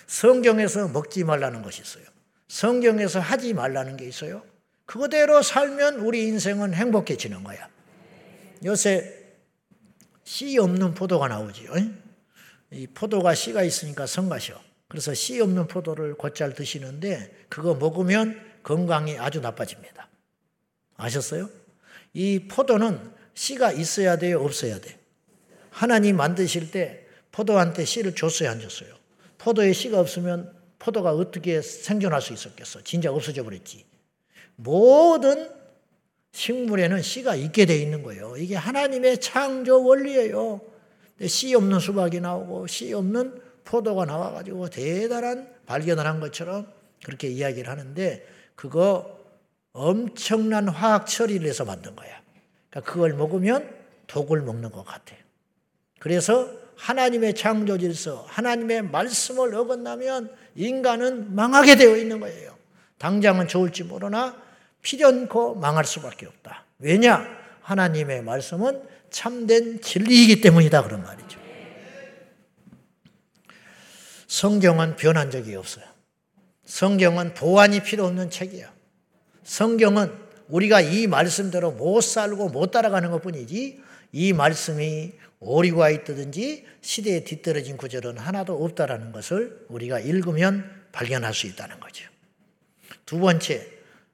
성경에서 0.07 0.87
먹지 0.89 1.23
말라는 1.23 1.61
것이 1.61 1.81
있어요. 1.81 2.14
성경에서 2.47 3.19
하지 3.19 3.53
말라는 3.53 3.97
게 3.97 4.05
있어요. 4.05 4.43
그거대로 4.85 5.41
살면 5.41 5.95
우리 5.95 6.27
인생은 6.27 6.73
행복해지는 6.73 7.43
거야. 7.43 7.69
요새 8.63 9.25
씨 10.23 10.57
없는 10.57 10.93
포도가 10.93 11.27
나오지요. 11.27 11.71
이 12.71 12.87
포도가 12.87 13.35
씨가 13.35 13.63
있으니까 13.63 14.05
성가셔. 14.05 14.59
그래서 14.87 15.13
씨 15.13 15.39
없는 15.41 15.67
포도를 15.67 16.15
곧잘 16.15 16.53
드시는데 16.53 17.45
그거 17.49 17.73
먹으면 17.75 18.39
건강이 18.63 19.17
아주 19.17 19.41
나빠집니다. 19.41 20.09
아셨어요? 20.97 21.49
이 22.13 22.47
포도는 22.47 23.11
씨가 23.33 23.71
있어야 23.73 24.17
돼요, 24.17 24.41
없어야 24.41 24.79
돼. 24.79 24.97
하나님 25.69 26.17
만드실 26.17 26.71
때 26.71 27.05
포도한테 27.31 27.85
씨를 27.85 28.15
줬어요, 28.15 28.49
안 28.49 28.59
줬어요? 28.59 28.95
포도에 29.37 29.73
씨가 29.73 29.99
없으면 29.99 30.54
포도가 30.79 31.11
어떻게 31.11 31.61
생존할 31.61 32.21
수 32.21 32.33
있었겠어? 32.33 32.81
진짜 32.83 33.11
없어져 33.11 33.43
버렸지. 33.43 33.85
모든 34.55 35.49
식물에는 36.31 37.01
씨가 37.01 37.35
있게 37.35 37.65
돼 37.65 37.77
있는 37.77 38.03
거예요. 38.03 38.35
이게 38.37 38.55
하나님의 38.55 39.19
창조 39.19 39.83
원리예요. 39.83 40.61
씨 41.27 41.55
없는 41.55 41.79
수박이 41.79 42.19
나오고 42.19 42.67
씨 42.67 42.93
없는 42.93 43.41
포도가 43.63 44.05
나와가지고 44.05 44.69
대단한 44.69 45.49
발견을 45.65 46.05
한 46.05 46.19
것처럼 46.19 46.67
그렇게 47.03 47.29
이야기를 47.29 47.69
하는데 47.69 48.27
그거 48.55 49.19
엄청난 49.71 50.67
화학 50.69 51.07
처리를 51.07 51.47
해서 51.47 51.65
만든 51.65 51.95
거야. 51.95 52.21
그러니까 52.69 52.91
그걸 52.91 53.13
먹으면 53.13 53.73
독을 54.07 54.41
먹는 54.41 54.71
것 54.71 54.83
같아요. 54.83 55.19
그래서 55.99 56.49
하나님의 56.77 57.35
창조 57.35 57.77
질서, 57.77 58.25
하나님의 58.27 58.83
말씀을 58.83 59.53
어긋나면 59.55 60.31
인간은 60.55 61.33
망하게 61.33 61.75
되어 61.75 61.95
있는 61.97 62.19
거예요. 62.19 62.55
당장은 62.97 63.47
좋을지 63.47 63.83
모르나 63.83 64.35
필연코 64.81 65.55
망할 65.55 65.85
수밖에 65.85 66.25
없다. 66.25 66.65
왜냐? 66.79 67.25
하나님의 67.61 68.23
말씀은 68.23 68.83
참된 69.09 69.81
진리이기 69.81 70.41
때문이다. 70.41 70.83
그런 70.83 71.03
말이죠. 71.03 71.39
성경은 74.27 74.95
변한 74.95 75.31
적이 75.31 75.55
없어요. 75.55 75.85
성경은 76.65 77.33
보완이 77.33 77.81
필요 77.81 78.05
없는 78.05 78.29
책이야. 78.29 78.71
성경은 79.43 80.11
우리가 80.49 80.81
이 80.81 81.07
말씀대로 81.07 81.71
못 81.71 82.01
살고 82.01 82.49
못 82.49 82.71
따라가는 82.71 83.11
것 83.11 83.21
뿐이지 83.21 83.81
이 84.11 84.33
말씀이 84.33 85.13
오리고 85.39 85.87
있다든지 85.89 86.65
시대에 86.81 87.23
뒤떨어진 87.23 87.77
구절은 87.77 88.17
하나도 88.17 88.63
없다라는 88.63 89.11
것을 89.11 89.65
우리가 89.69 89.99
읽으면 89.99 90.85
발견할 90.91 91.33
수 91.33 91.47
있다는 91.47 91.79
거죠. 91.79 92.09
두 93.05 93.19
번째, 93.19 93.67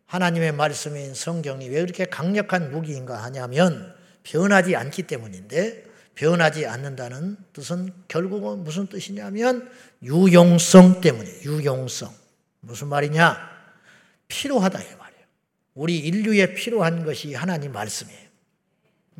하나님의 0.07 0.51
말씀인 0.51 1.13
성경이 1.13 1.69
왜 1.69 1.81
그렇게 1.81 2.05
강력한 2.05 2.71
무기인가 2.71 3.23
하냐면 3.23 3.95
변하지 4.23 4.75
않기 4.75 5.03
때문인데 5.03 5.85
변하지 6.15 6.65
않는다는 6.65 7.37
뜻은 7.53 7.93
결국은 8.07 8.63
무슨 8.63 8.87
뜻이냐면 8.87 9.71
유용성 10.03 11.01
때문이에요. 11.01 11.41
유용성. 11.43 12.13
무슨 12.59 12.87
말이냐? 12.89 13.37
필요하다 14.27 14.79
이 14.81 14.95
말이에요. 14.95 15.25
우리 15.73 15.97
인류에 15.99 16.53
필요한 16.53 17.05
것이 17.05 17.33
하나님 17.33 17.71
말씀이에요. 17.71 18.27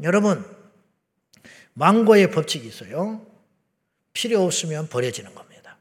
여러분 0.04 0.44
망고의 1.74 2.32
법칙이 2.32 2.68
있어요. 2.68 3.26
필요 4.14 4.44
없으면 4.44 4.88
버려지는 4.88 5.34
겁니다. 5.34 5.78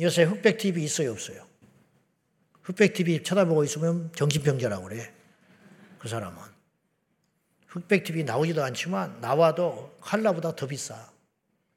요새 0.00 0.22
흑백 0.22 0.58
TV 0.58 0.84
있어요 0.84 1.12
없어요? 1.12 1.46
흑백 2.62 2.94
TV 2.94 3.22
쳐다보고 3.22 3.64
있으면 3.64 4.10
정신병자라고 4.14 4.88
그래. 4.88 5.12
그 5.98 6.08
사람은. 6.08 6.38
흑백 7.66 8.04
TV 8.04 8.24
나오지도 8.24 8.62
않지만 8.64 9.20
나와도 9.20 9.96
칼라보다 10.00 10.54
더 10.54 10.66
비싸. 10.66 11.10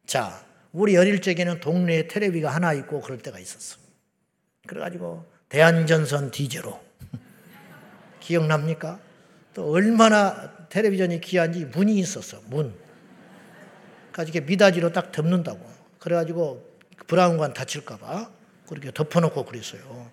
자, 0.06 0.46
우리 0.72 0.96
어릴 0.96 1.22
적에는 1.22 1.60
동네에 1.60 2.08
테레비가 2.08 2.50
하나 2.50 2.74
있고 2.74 3.02
그럴 3.02 3.18
때가 3.20 3.40
있었어. 3.40 3.78
그래가지고 4.68 5.26
대한전선 5.50 6.32
디제로 6.32 6.82
기억납니까? 8.22 9.00
또 9.54 9.70
얼마나 9.70 10.68
텔레비전이 10.70 11.20
귀한지 11.22 11.66
문이 11.66 12.00
있었어. 12.00 12.42
문. 12.48 12.74
가지고 14.12 14.46
미닫이로 14.46 14.92
딱 14.92 15.12
덮는다고. 15.12 15.60
그래가지고 16.00 16.66
브라운관 17.08 17.54
다칠까봐 17.54 18.30
그렇게 18.68 18.92
덮어놓고 18.92 19.46
그랬어요. 19.46 20.10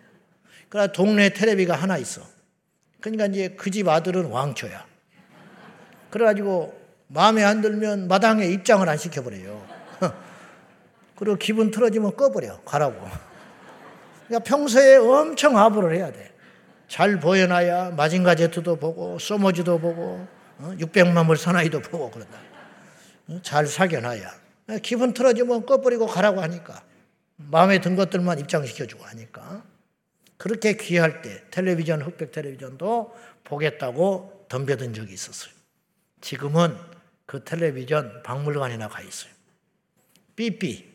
그래 0.68 0.88
동네 0.92 1.30
텔레비가 1.32 1.74
하나 1.74 1.96
있어. 1.98 2.22
그러니까 3.00 3.26
이제 3.26 3.48
그 3.50 3.70
집 3.70 3.88
아들은 3.88 4.26
왕초야. 4.26 4.86
그래가지고 6.10 6.78
마음에 7.08 7.42
안 7.44 7.60
들면 7.60 8.08
마당에 8.08 8.46
입장을 8.46 8.86
안 8.86 8.96
시켜버려요. 8.96 9.66
그리고 11.16 11.36
기분 11.36 11.70
틀어지면 11.70 12.16
꺼버려. 12.16 12.60
가라고. 12.62 12.96
그러니까 14.26 14.44
평소에 14.48 14.96
엄청 14.96 15.56
아부를 15.56 15.96
해야 15.96 16.12
돼. 16.12 16.32
잘 16.86 17.20
보여놔야 17.20 17.90
마징가 17.90 18.34
제트도 18.34 18.76
보고 18.76 19.18
소모지도 19.18 19.78
보고 19.78 20.26
600만 20.60 21.18
어? 21.18 21.24
불 21.24 21.36
사나이도 21.36 21.80
보고 21.80 22.10
그런다. 22.10 22.47
어? 23.28 23.40
잘 23.42 23.66
사겨놔야. 23.66 24.48
기분 24.82 25.14
틀어지면 25.14 25.66
꺼버리고 25.66 26.06
가라고 26.06 26.40
하니까. 26.42 26.82
마음에 27.36 27.80
든 27.80 27.96
것들만 27.96 28.38
입장시켜주고 28.40 29.04
하니까. 29.04 29.64
그렇게 30.36 30.76
귀할 30.76 31.22
때 31.22 31.42
텔레비전, 31.50 32.02
흑백 32.02 32.32
텔레비전도 32.32 33.14
보겠다고 33.44 34.46
덤벼든 34.48 34.94
적이 34.94 35.14
있었어요. 35.14 35.52
지금은 36.20 36.76
그 37.26 37.44
텔레비전 37.44 38.22
박물관이나 38.22 38.88
가 38.88 39.00
있어요. 39.02 39.32
삐삐. 40.36 40.88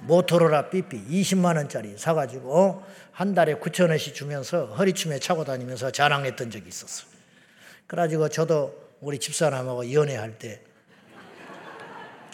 모토로라 0.00 0.70
삐삐 0.70 1.06
20만 1.08 1.56
원짜리 1.56 1.96
사가지고 1.96 2.84
한 3.12 3.34
달에 3.34 3.54
9천 3.54 3.88
원씩 3.88 4.14
주면서 4.14 4.66
허리춤에 4.66 5.18
차고 5.18 5.44
다니면서 5.44 5.90
자랑했던 5.90 6.50
적이 6.50 6.68
있었어요. 6.68 7.10
그래가지고 7.86 8.28
저도 8.28 8.96
우리 9.00 9.18
집사람하고 9.18 9.92
연애할 9.92 10.38
때 10.38 10.62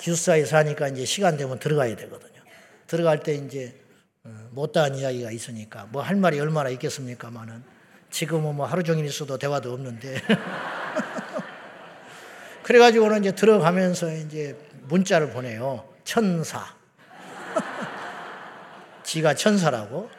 기숙사에 0.02 0.44
사니까 0.44 0.88
이제 0.88 1.04
시간 1.04 1.36
되면 1.36 1.60
들어가야 1.60 1.94
되거든요. 1.94 2.42
들어갈 2.88 3.20
때 3.20 3.34
이제 3.34 3.80
어, 4.24 4.48
못다한 4.50 4.96
이야기가 4.96 5.30
있으니까 5.30 5.86
뭐 5.90 6.02
할 6.02 6.16
말이 6.16 6.40
얼마나 6.40 6.70
있겠습니까만은 6.70 7.62
지금은 8.10 8.56
뭐 8.56 8.66
하루 8.66 8.82
종일 8.82 9.06
있어도 9.06 9.38
대화도 9.38 9.72
없는데 9.72 10.20
그래가지고는 12.64 13.20
이제 13.20 13.32
들어가면서 13.32 14.12
이제 14.12 14.56
문자를 14.88 15.30
보내요. 15.30 15.88
천사. 16.04 16.64
지가 19.04 19.34
천사라고. 19.34 20.10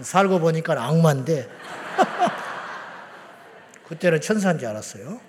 살고 0.00 0.40
보니까 0.40 0.72
악마인데. 0.84 1.48
그때는 3.88 4.20
천사인 4.20 4.58
줄 4.58 4.68
알았어요. 4.68 5.20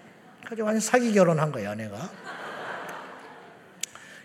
그래서 0.45 0.63
완전 0.63 0.79
사기 0.79 1.13
결혼한 1.13 1.51
거야, 1.51 1.71
아내가. 1.71 2.09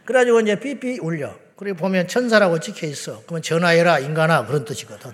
그래가지고 0.04 0.40
이제 0.40 0.58
삐삐 0.58 0.98
울려. 1.00 1.34
그리고 1.56 1.76
보면 1.76 2.08
천사라고 2.08 2.58
찍혀 2.60 2.86
있어. 2.88 3.22
그러면 3.24 3.42
전화해라, 3.42 4.00
인간아. 4.00 4.46
그런 4.46 4.64
뜻이거든. 4.64 5.12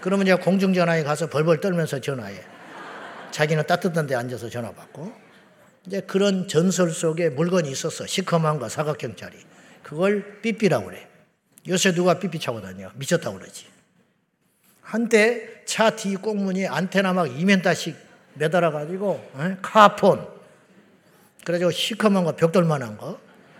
그러면 0.00 0.26
이제 0.26 0.34
공중전화에 0.36 1.02
가서 1.02 1.28
벌벌 1.28 1.60
떨면서 1.60 2.00
전화해. 2.00 2.40
자기는 3.32 3.66
따뜻한 3.66 4.06
데 4.06 4.14
앉아서 4.14 4.48
전화 4.48 4.70
받고. 4.72 5.12
이제 5.86 6.00
그런 6.02 6.46
전설 6.46 6.90
속에 6.90 7.30
물건이 7.30 7.70
있었어. 7.70 8.06
시커먼 8.06 8.58
거, 8.58 8.68
사각형짜리. 8.68 9.36
그걸 9.82 10.40
삐삐라고 10.42 10.86
그래. 10.86 11.08
요새 11.66 11.92
누가 11.92 12.18
삐삐 12.18 12.38
차고 12.38 12.60
다녀? 12.62 12.90
미쳤다고 12.94 13.38
그러지. 13.38 13.66
한때 14.82 15.64
차 15.66 15.90
뒤 15.96 16.14
꽁무니 16.16 16.66
안테나 16.66 17.12
막 17.12 17.26
2m씩 17.26 17.94
매달아가지고, 18.34 19.30
에? 19.40 19.56
카폰. 19.60 20.26
그래가지고 21.44 21.70
시커먼 21.72 22.24
거, 22.24 22.36
벽돌만한 22.36 22.96
거. 22.96 23.18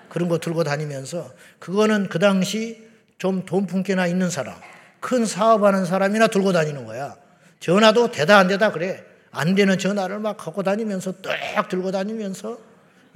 그런 0.09 0.29
거 0.29 0.39
들고 0.39 0.65
다니면서, 0.65 1.33
그거는 1.59 2.09
그 2.09 2.19
당시 2.19 2.89
좀 3.19 3.45
돈 3.45 3.67
품기나 3.67 4.07
있는 4.07 4.31
사람, 4.31 4.57
큰 5.01 5.27
사업하는 5.27 5.85
사람이나 5.85 6.29
들고 6.29 6.53
다니는 6.53 6.87
거야. 6.87 7.17
전화도 7.61 8.13
되다 8.13 8.39
안 8.39 8.49
되다 8.49 8.73
그래. 8.73 9.05
안 9.31 9.55
되는 9.55 9.77
전화를 9.77 10.21
막 10.21 10.37
갖고 10.37 10.63
다니면서 10.63 11.13
딱 11.21 11.69
들고 11.69 11.91
다니면서 11.91 12.59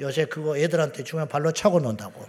요새 0.01 0.25
그거 0.27 0.57
애들한테 0.59 1.05
주면 1.05 1.29
발로 1.29 1.53
차고 1.53 1.81
논다고. 1.81 2.27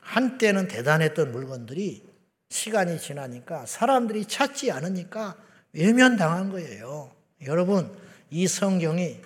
한때는 0.00 0.68
대단했던 0.68 1.32
물건들이 1.32 2.02
시간이 2.48 2.98
지나니까 2.98 3.66
사람들이 3.66 4.24
찾지 4.24 4.72
않으니까 4.72 5.36
외면당한 5.72 6.50
거예요. 6.50 7.10
여러분, 7.46 7.94
이 8.30 8.46
성경이 8.46 9.20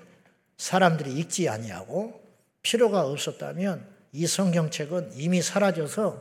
사람들이 0.57 1.13
읽지 1.13 1.49
아니하고 1.49 2.21
필요가 2.67 3.03
없었다면 3.07 3.87
이 4.13 4.27
성경책은 4.27 5.13
이미 5.15 5.41
사라져서 5.41 6.21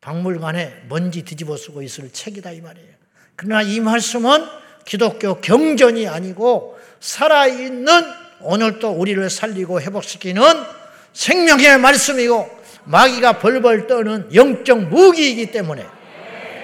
박물관에 0.00 0.84
먼지 0.88 1.22
뒤집어 1.22 1.54
쓰고 1.58 1.82
있을 1.82 2.10
책이다 2.10 2.52
이 2.52 2.62
말이에요. 2.62 2.88
그러나 3.36 3.60
이 3.60 3.78
말씀은 3.78 4.46
기독교 4.86 5.38
경전이 5.42 6.08
아니고 6.08 6.78
살아있는 7.00 7.92
오늘도 8.40 8.92
우리를 8.92 9.28
살리고 9.28 9.82
회복시키는 9.82 10.42
생명의 11.12 11.78
말씀이고 11.78 12.48
마귀가 12.84 13.38
벌벌 13.40 13.86
떠는 13.86 14.34
영적 14.34 14.88
무기이기 14.88 15.50
때문에 15.50 15.84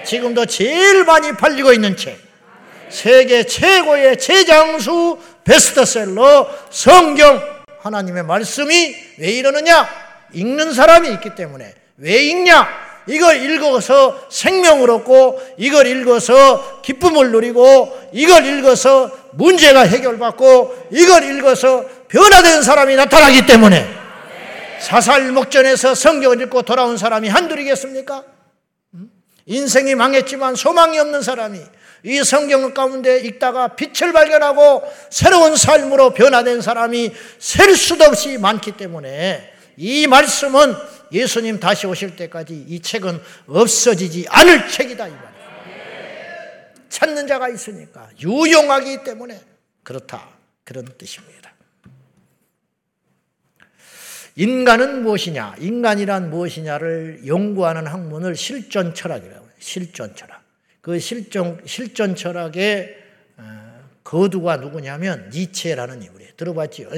지금도 0.05 0.47
제일 0.47 1.03
많이 1.03 1.33
팔리고 1.33 1.71
있는 1.71 1.95
책, 1.95 2.17
세계 2.89 3.45
최고의 3.45 4.17
최장수 4.17 5.19
베스트셀러 5.43 6.49
성경 6.71 7.56
하나님의 7.87 8.23
말씀이 8.23 8.95
왜 9.17 9.31
이러느냐? 9.31 9.87
읽는 10.33 10.73
사람이 10.73 11.09
있기 11.13 11.35
때문에 11.35 11.73
왜 11.97 12.23
읽냐? 12.23 12.67
이걸 13.07 13.41
읽어서 13.41 14.27
생명을 14.29 14.89
얻고 14.91 15.41
이걸 15.57 15.87
읽어서 15.87 16.81
기쁨을 16.81 17.31
누리고 17.31 18.09
이걸 18.11 18.45
읽어서 18.45 19.09
문제가 19.31 19.81
해결받고 19.81 20.89
이걸 20.91 21.23
읽어서 21.23 21.85
변화된 22.09 22.61
사람이 22.61 22.95
나타나기 22.95 23.45
때문에 23.45 23.87
사살 24.81 25.31
목전에서 25.31 25.95
성경을 25.95 26.41
읽고 26.43 26.63
돌아온 26.63 26.97
사람이 26.97 27.29
한둘이겠습니까? 27.29 28.23
음? 28.95 29.09
인생이 29.45 29.95
망했지만 29.95 30.55
소망이 30.55 30.99
없는 30.99 31.21
사람이 31.21 31.61
이 32.07 32.23
성경 32.23 32.73
가운데 32.73 33.19
읽다가 33.19 33.75
빛을 33.75 34.13
발견하고 34.13 34.81
새로운 35.09 35.57
삶으로 35.57 36.13
변화된 36.13 36.61
사람이 36.61 37.11
셀 37.37 37.75
수도 37.75 38.05
없이 38.05 38.37
많기 38.37 38.71
때문에 38.71 39.53
이 39.75 40.07
말씀은 40.07 40.73
예수님 41.11 41.59
다시 41.59 41.85
오실 41.85 42.15
때까지 42.15 42.65
이 42.65 42.81
책은 42.81 43.21
없어지지 43.47 44.25
않을 44.29 44.69
책이다 44.69 45.07
이. 45.09 45.11
찾는 46.87 47.27
자가 47.27 47.49
있으니까 47.49 48.09
유용하기 48.21 49.03
때문에 49.03 49.41
그렇다 49.83 50.29
그런 50.63 50.85
뜻입니다. 50.97 51.51
인간은 54.37 55.03
무엇이냐? 55.03 55.55
인간이란 55.59 56.29
무엇이냐를 56.29 57.27
연구하는 57.27 57.85
학문을 57.85 58.37
실존 58.37 58.93
철학이라고 58.93 59.45
해요. 59.45 59.51
실존 59.59 60.15
철학. 60.15 60.36
그 60.87 60.99
실존 60.99 61.61
실존 61.65 62.15
철학의 62.15 62.95
어, 63.35 63.89
거두가 64.05 64.55
누구냐면 64.55 65.29
니체라는 65.33 66.01
인물이에요. 66.01 66.31
들어봤지요? 66.37 66.89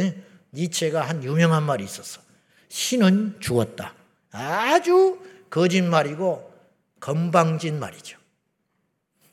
니체가 0.54 1.02
한 1.02 1.24
유명한 1.24 1.64
말이 1.64 1.86
있었어. 1.86 2.22
신은 2.68 3.38
죽었다. 3.40 3.96
아주 4.30 5.20
거짓말이고 5.50 6.54
건방진 7.00 7.80
말이죠. 7.80 8.20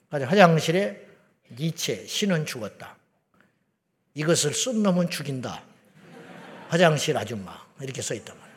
화장실에 0.09 1.07
니체, 1.51 2.07
신은 2.07 2.47
죽었다. 2.47 2.97
이것을 4.14 4.55
쓴 4.55 4.83
놈은 4.83 5.11
죽인다. 5.11 5.62
화장실 6.71 7.19
아줌마. 7.19 7.62
이렇게 7.83 8.01
써 8.01 8.14
있단 8.14 8.35
말이야. 8.38 8.57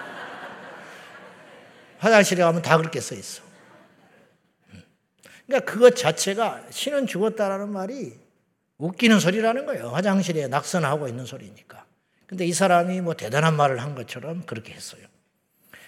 화장실에 1.98 2.42
가면 2.42 2.62
다 2.62 2.76
그렇게 2.76 3.00
써 3.00 3.14
있어. 3.14 3.49
그러니까 5.50 5.70
그것 5.70 5.96
자체가 5.96 6.62
신은 6.70 7.08
죽었다라는 7.08 7.70
말이 7.70 8.12
웃기는 8.78 9.18
소리라는 9.18 9.66
거예요. 9.66 9.88
화장실에 9.88 10.46
낙선하고 10.46 11.08
있는 11.08 11.26
소리니까. 11.26 11.84
근데 12.26 12.46
이 12.46 12.52
사람이 12.52 13.00
뭐 13.00 13.14
대단한 13.14 13.56
말을 13.56 13.82
한 13.82 13.96
것처럼 13.96 14.42
그렇게 14.46 14.72
했어요. 14.72 15.02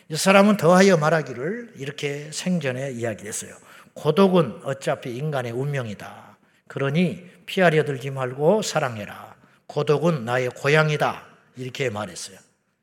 이 0.09 0.17
사람은 0.17 0.57
더하여 0.57 0.97
말하기를 0.97 1.75
이렇게 1.77 2.31
생전에 2.33 2.91
이야기했어요. 2.91 3.55
고독은 3.95 4.63
어차피 4.65 5.17
인간의 5.17 5.53
운명이다. 5.53 6.37
그러니 6.67 7.25
피하려 7.47 7.85
들지 7.85 8.11
말고 8.11 8.63
사랑해라. 8.63 9.37
고독은 9.69 10.25
나의 10.25 10.51
고향이다. 10.51 11.25
이렇게 11.57 11.89
말했어요. 11.89 12.37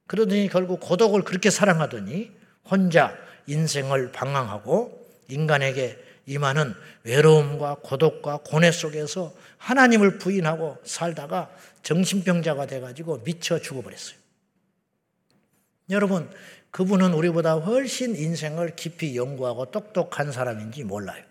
그러더니 0.08 0.48
결국 0.48 0.80
고독을 0.80 1.24
그렇게 1.24 1.50
사랑하더니 1.50 2.32
혼자 2.64 3.16
인생을 3.48 4.14
방황하고 4.14 5.08
인간에게 5.28 6.09
임하는 6.30 6.76
외로움과 7.04 7.78
고독과 7.82 8.42
고뇌 8.46 8.72
속에서 8.72 9.34
하나님을 9.58 10.20
부인하고 10.20 10.78
살다가 10.84 11.50
정신병자가 11.82 12.68
돼가지고 12.68 13.24
미쳐 13.24 13.60
죽어버렸어요. 13.60 14.16
여러분, 15.90 16.30
그분은 16.70 17.14
우리보다 17.14 17.56
훨씬 17.56 18.16
인생을 18.16 18.76
깊이 18.76 19.18
연구하고 19.18 19.72
똑똑한 19.72 20.32
사람인지 20.32 20.84
몰라요. 20.84 21.24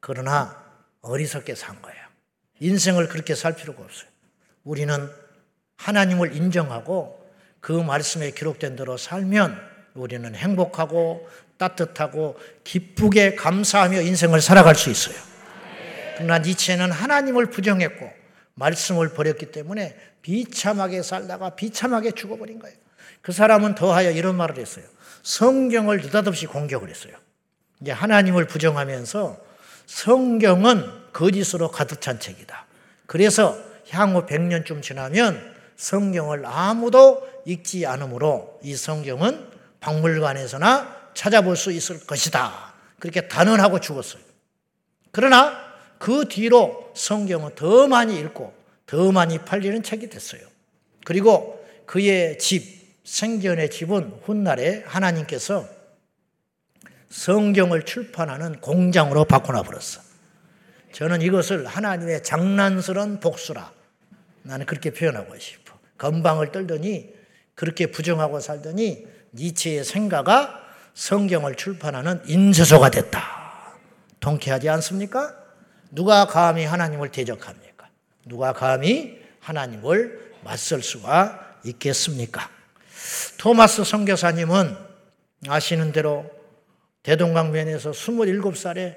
그러나 0.00 0.60
어리석게 1.02 1.54
산 1.54 1.80
거예요. 1.80 2.00
인생을 2.58 3.08
그렇게 3.08 3.36
살 3.36 3.54
필요가 3.54 3.84
없어요. 3.84 4.10
우리는 4.64 5.08
하나님을 5.76 6.34
인정하고 6.34 7.20
그 7.60 7.70
말씀에 7.70 8.32
기록된 8.32 8.74
대로 8.74 8.96
살면 8.96 9.56
우리는 9.94 10.34
행복하고 10.34 11.28
따뜻하고 11.60 12.40
기쁘게 12.64 13.34
감사하며 13.34 14.00
인생을 14.00 14.40
살아갈 14.40 14.74
수 14.74 14.90
있어요. 14.90 15.14
그러나 16.16 16.38
니체는 16.38 16.90
하나님을 16.90 17.46
부정했고 17.50 18.10
말씀을 18.54 19.10
버렸기 19.10 19.52
때문에 19.52 19.94
비참하게 20.22 21.02
살다가 21.02 21.50
비참하게 21.50 22.12
죽어버린 22.12 22.58
거예요. 22.58 22.76
그 23.20 23.32
사람은 23.32 23.74
더하여 23.74 24.10
이런 24.10 24.36
말을 24.36 24.56
했어요. 24.56 24.84
성경을 25.22 26.00
느닷없이 26.00 26.46
공격을 26.46 26.88
했어요. 26.88 27.12
이제 27.80 27.92
하나님을 27.92 28.46
부정하면서 28.46 29.38
성경은 29.86 31.12
거짓으로 31.12 31.70
가득 31.70 32.00
찬 32.00 32.18
책이다. 32.18 32.66
그래서 33.06 33.58
향후 33.90 34.24
100년쯤 34.24 34.82
지나면 34.82 35.54
성경을 35.76 36.46
아무도 36.46 37.28
읽지 37.44 37.86
않으므로 37.86 38.60
이 38.62 38.74
성경은 38.76 39.48
박물관에서나 39.80 40.99
찾아볼 41.20 41.54
수 41.54 41.70
있을 41.70 42.06
것이다. 42.06 42.72
그렇게 42.98 43.28
단언하고 43.28 43.78
죽었어요. 43.80 44.22
그러나 45.10 45.54
그 45.98 46.26
뒤로 46.26 46.90
성경은 46.96 47.56
더 47.56 47.86
많이 47.88 48.18
읽고 48.18 48.54
더 48.86 49.12
많이 49.12 49.38
팔리는 49.38 49.82
책이 49.82 50.08
됐어요. 50.08 50.40
그리고 51.04 51.62
그의 51.84 52.38
집, 52.38 53.02
생전의 53.04 53.68
집은 53.68 54.20
훗날에 54.22 54.82
하나님께서 54.86 55.68
성경을 57.10 57.82
출판하는 57.82 58.58
공장으로 58.62 59.26
바꿔놔 59.26 59.62
버렸어. 59.64 60.00
저는 60.92 61.20
이것을 61.20 61.66
하나님의 61.66 62.22
장난스러운 62.22 63.20
복수라. 63.20 63.70
나는 64.44 64.64
그렇게 64.64 64.90
표현하고 64.90 65.38
싶어. 65.38 65.78
건방을 65.98 66.50
떨더니 66.50 67.12
그렇게 67.54 67.90
부정하고 67.90 68.40
살더니 68.40 69.06
니체의 69.34 69.84
생가가 69.84 70.69
성경을 70.94 71.54
출판하는 71.54 72.20
인쇄소가 72.26 72.90
됐다. 72.90 73.74
통쾌하지 74.20 74.68
않습니까? 74.68 75.34
누가 75.90 76.26
감히 76.26 76.64
하나님을 76.64 77.10
대적합니까? 77.10 77.88
누가 78.26 78.52
감히 78.52 79.18
하나님을 79.40 80.34
맞설 80.44 80.82
수가 80.82 81.56
있겠습니까? 81.64 82.48
토마스 83.38 83.84
선교사님은 83.84 84.76
아시는 85.48 85.92
대로 85.92 86.30
대동강변에서 87.02 87.92
27살에 87.92 88.96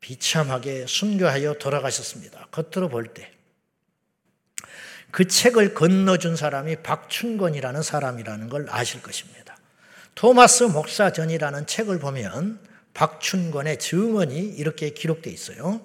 비참하게 0.00 0.86
순교하여 0.86 1.54
돌아가셨습니다. 1.54 2.48
겉으로 2.50 2.88
볼 2.88 3.08
때. 3.08 3.30
그 5.10 5.26
책을 5.26 5.74
건너준 5.74 6.36
사람이 6.36 6.76
박춘건이라는 6.76 7.82
사람이라는 7.82 8.48
걸 8.48 8.66
아실 8.70 9.02
것입니다. 9.02 9.49
토마스 10.14 10.64
목사전이라는 10.64 11.66
책을 11.66 11.98
보면 11.98 12.58
박춘건의 12.94 13.78
증언이 13.78 14.38
이렇게 14.38 14.90
기록되어 14.90 15.32
있어요. 15.32 15.80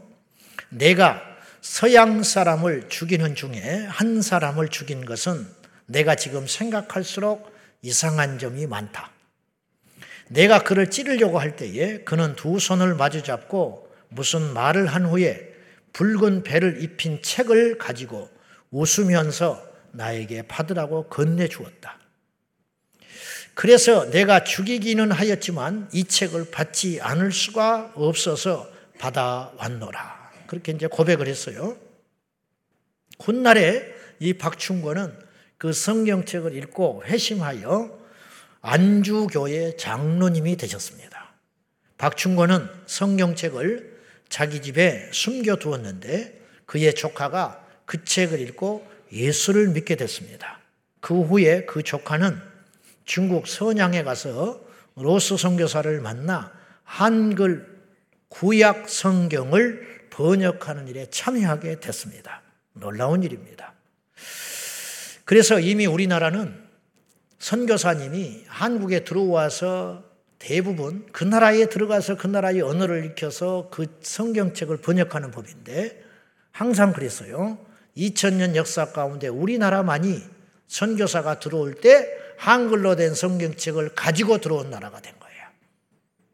내가 0.69 1.21
서양 1.61 2.23
사람을 2.23 2.89
죽이는 2.89 3.35
중에 3.35 3.85
한 3.87 4.21
사람을 4.21 4.69
죽인 4.69 5.05
것은 5.05 5.47
내가 5.85 6.15
지금 6.15 6.47
생각할수록 6.47 7.53
이상한 7.81 8.39
점이 8.39 8.67
많다. 8.67 9.11
내가 10.27 10.63
그를 10.63 10.89
찌르려고 10.89 11.39
할 11.39 11.55
때에 11.55 11.99
그는 11.99 12.35
두 12.35 12.59
손을 12.59 12.95
마주 12.95 13.23
잡고 13.23 13.87
무슨 14.09 14.53
말을 14.53 14.87
한 14.87 15.05
후에 15.05 15.53
붉은 15.93 16.43
배를 16.43 16.81
입힌 16.81 17.21
책을 17.21 17.77
가지고 17.77 18.29
웃으면서 18.71 19.65
나에게 19.91 20.43
받으라고 20.43 21.07
건네주었다. 21.07 21.99
그래서 23.55 24.09
내가 24.11 24.43
죽이기는 24.43 25.11
하였지만 25.11 25.89
이 25.93 26.03
책을 26.03 26.51
받지 26.51 26.99
않을 27.01 27.31
수가 27.31 27.93
없어서 27.95 28.69
받아왔노라. 28.99 30.31
그렇게 30.47 30.73
이제 30.73 30.87
고백을 30.87 31.27
했어요. 31.27 31.77
훗날에 33.19 33.95
이 34.19 34.33
박충권은 34.33 35.17
그 35.57 35.71
성경책을 35.71 36.53
읽고 36.55 37.03
회심하여 37.05 37.97
안주교회 38.61 39.77
장로님이 39.77 40.57
되셨습니다. 40.57 41.33
박충권은 41.97 42.67
성경책을 42.87 43.95
자기 44.27 44.61
집에 44.61 45.09
숨겨두었는데 45.13 46.41
그의 46.65 46.93
조카가 46.93 47.65
그 47.85 48.03
책을 48.03 48.41
읽고 48.41 48.85
예수를 49.13 49.69
믿게 49.69 49.95
됐습니다. 49.95 50.59
그 50.99 51.21
후에 51.21 51.63
그 51.65 51.83
조카는 51.83 52.54
중국 53.05 53.47
선양에 53.47 54.03
가서 54.03 54.61
로스 54.95 55.37
선교사를 55.37 56.01
만나 56.01 56.51
한글 56.83 57.75
구약 58.29 58.89
성경을 58.89 60.07
번역하는 60.09 60.87
일에 60.87 61.07
참여하게 61.09 61.79
됐습니다. 61.79 62.41
놀라운 62.73 63.23
일입니다. 63.23 63.73
그래서 65.23 65.59
이미 65.59 65.85
우리나라는 65.85 66.63
선교사님이 67.39 68.45
한국에 68.47 69.03
들어와서 69.03 70.03
대부분 70.39 71.05
그 71.11 71.23
나라에 71.23 71.67
들어가서 71.67 72.17
그 72.17 72.27
나라의 72.27 72.61
언어를 72.61 73.05
익혀서 73.05 73.69
그 73.71 73.97
성경책을 74.01 74.77
번역하는 74.77 75.31
법인데 75.31 76.03
항상 76.51 76.93
그랬어요. 76.93 77.57
2000년 77.97 78.55
역사 78.55 78.91
가운데 78.91 79.27
우리나라만이 79.27 80.21
선교사가 80.67 81.39
들어올 81.39 81.75
때 81.75 82.24
한글로 82.37 82.95
된 82.95 83.13
성경책을 83.13 83.95
가지고 83.95 84.39
들어온 84.39 84.69
나라가 84.69 84.99
된 84.99 85.13
거예요. 85.19 85.43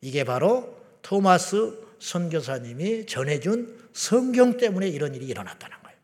이게 0.02 0.24
바로 0.24 0.78
토마스 1.02 1.78
선교사님이 2.00 3.06
전해준 3.06 3.90
성경 3.94 4.58
때문에 4.58 4.88
이런 4.88 5.14
일이 5.16 5.26
일어났다는 5.28 5.78
거예요. 5.84 5.98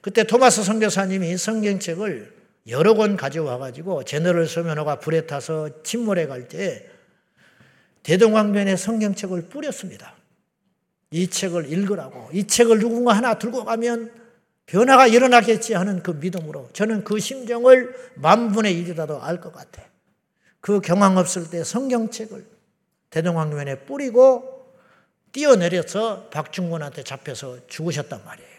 그때 0.00 0.24
토마스 0.24 0.62
선교사님이 0.62 1.36
성경책을 1.36 2.40
여러 2.68 2.94
권 2.94 3.16
가져와 3.16 3.58
가지고 3.58 4.04
제너럴 4.04 4.46
서면호가 4.46 5.00
불에 5.00 5.26
타서 5.26 5.82
침몰해 5.82 6.26
갈 6.26 6.48
때 6.48 6.88
대동강변에 8.02 8.76
성경책을 8.76 9.48
뿌렸습니다. 9.48 10.14
이 11.10 11.28
책을 11.28 11.70
읽으라고 11.70 12.30
이 12.32 12.46
책을 12.46 12.78
누군가 12.78 13.12
하나 13.12 13.38
들고 13.38 13.64
가면 13.64 14.12
변화가 14.70 15.08
일어나겠지 15.08 15.74
하는 15.74 16.00
그 16.00 16.12
믿음으로 16.12 16.70
저는 16.72 17.02
그 17.02 17.18
심정을 17.18 17.92
만분의 18.14 18.78
일이라도 18.78 19.20
알 19.20 19.40
것 19.40 19.52
같아. 19.52 19.82
그 20.60 20.80
경황 20.80 21.16
없을 21.16 21.50
때 21.50 21.64
성경책을 21.64 22.46
대동강변에 23.10 23.80
뿌리고 23.80 24.72
뛰어내려서 25.32 26.28
박중권한테 26.30 27.02
잡혀서 27.02 27.66
죽으셨단 27.66 28.24
말이에요. 28.24 28.50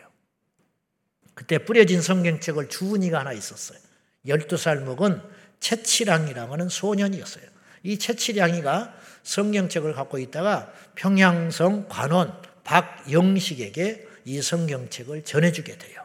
그때 1.33 1.59
뿌려진 1.59 2.01
성경책을 2.01 2.67
주은이가 2.67 3.19
하나 3.19 3.31
있었어요. 3.31 3.79
12살 4.25 4.83
먹은 4.83 5.21
채치량이라고 5.61 6.51
하는 6.51 6.67
소년이었어요. 6.67 7.45
이 7.83 7.97
채치량이가 7.97 8.93
성경책을 9.23 9.93
갖고 9.93 10.17
있다가 10.19 10.73
평양성 10.95 11.87
관원 11.87 12.33
박영식에게 12.65 14.07
이 14.25 14.41
성경책을 14.41 15.23
전해주게 15.23 15.77
돼요. 15.77 16.00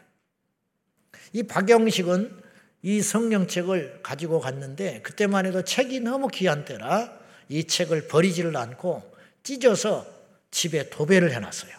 이 1.37 1.43
박영식은 1.43 2.35
이 2.81 3.03
성경책을 3.03 4.01
가지고 4.03 4.41
갔는데 4.41 5.03
그때만 5.03 5.45
해도 5.45 5.63
책이 5.63 6.01
너무 6.01 6.29
귀한 6.29 6.65
때라 6.65 7.13
이 7.51 7.65
책을 7.65 8.09
버리지를 8.09 8.57
않고 8.57 9.03
찢어서 9.43 10.07
집에 10.51 10.89
도배를 10.89 11.35
해놨어요. 11.35 11.73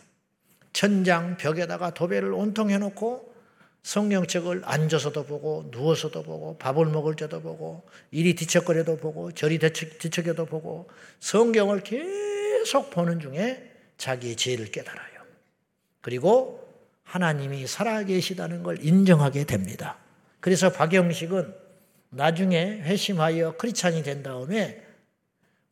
천장 0.73 1.37
벽에다가 1.37 1.91
도배를 1.95 2.33
온통 2.33 2.69
해놓고 2.69 3.33
성경책을 3.81 4.61
앉아서도 4.63 5.25
보고 5.25 5.67
누워서도 5.71 6.21
보고 6.21 6.55
밥을 6.59 6.85
먹을 6.85 7.15
때도 7.15 7.41
보고 7.41 7.83
이리 8.11 8.35
뒤척거려도 8.35 8.97
보고 8.97 9.31
저리 9.31 9.57
뒤척여도 9.57 10.45
보고 10.45 10.87
성경을 11.19 11.81
계속 11.81 12.91
보는 12.91 13.19
중에 13.21 13.71
자기의 13.97 14.35
죄를 14.35 14.69
깨달아요. 14.69 15.17
그리고 16.01 16.66
하나님이 17.07 17.67
살아계시다는 17.67 18.63
걸 18.63 18.83
인정하게 18.83 19.45
됩니다. 19.45 19.97
그래서 20.39 20.71
박영식은 20.71 21.53
나중에 22.09 22.81
회심하여 22.81 23.55
크리찬이 23.57 24.03
된 24.03 24.23
다음에 24.23 24.83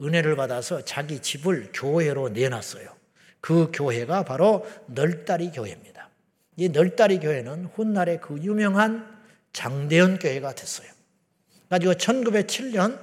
은혜를 0.02 0.36
받아서 0.36 0.84
자기 0.84 1.19
집을 1.19 1.71
교회로 1.74 2.30
내놨어요. 2.30 2.89
그 3.41 3.69
교회가 3.74 4.24
바로 4.24 4.65
널다리 4.88 5.52
교회입니다. 5.52 6.10
이 6.58 6.69
널다리 6.69 7.19
교회는 7.19 7.65
훗날에 7.65 8.17
그 8.17 8.38
유명한 8.41 9.06
장대현 9.52 10.19
교회가 10.19 10.56
됐어요. 10.56 10.89
가지고 11.69 11.93
1907년 11.93 13.00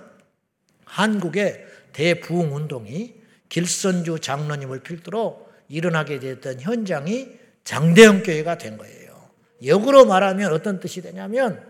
한국의 0.85 1.67
대부흥 1.93 2.55
운동이 2.55 3.15
길선주 3.51 4.21
장로님을 4.21 4.81
필두로 4.81 5.49
일어나게 5.69 6.19
됐던 6.19 6.61
현장이 6.61 7.42
장대현 7.65 8.23
교회가 8.23 8.59
된 8.59 8.77
거예요. 8.79 9.31
역으로 9.65 10.05
말하면 10.05 10.53
어떤 10.53 10.81
뜻이 10.81 11.01
되냐면 11.03 11.63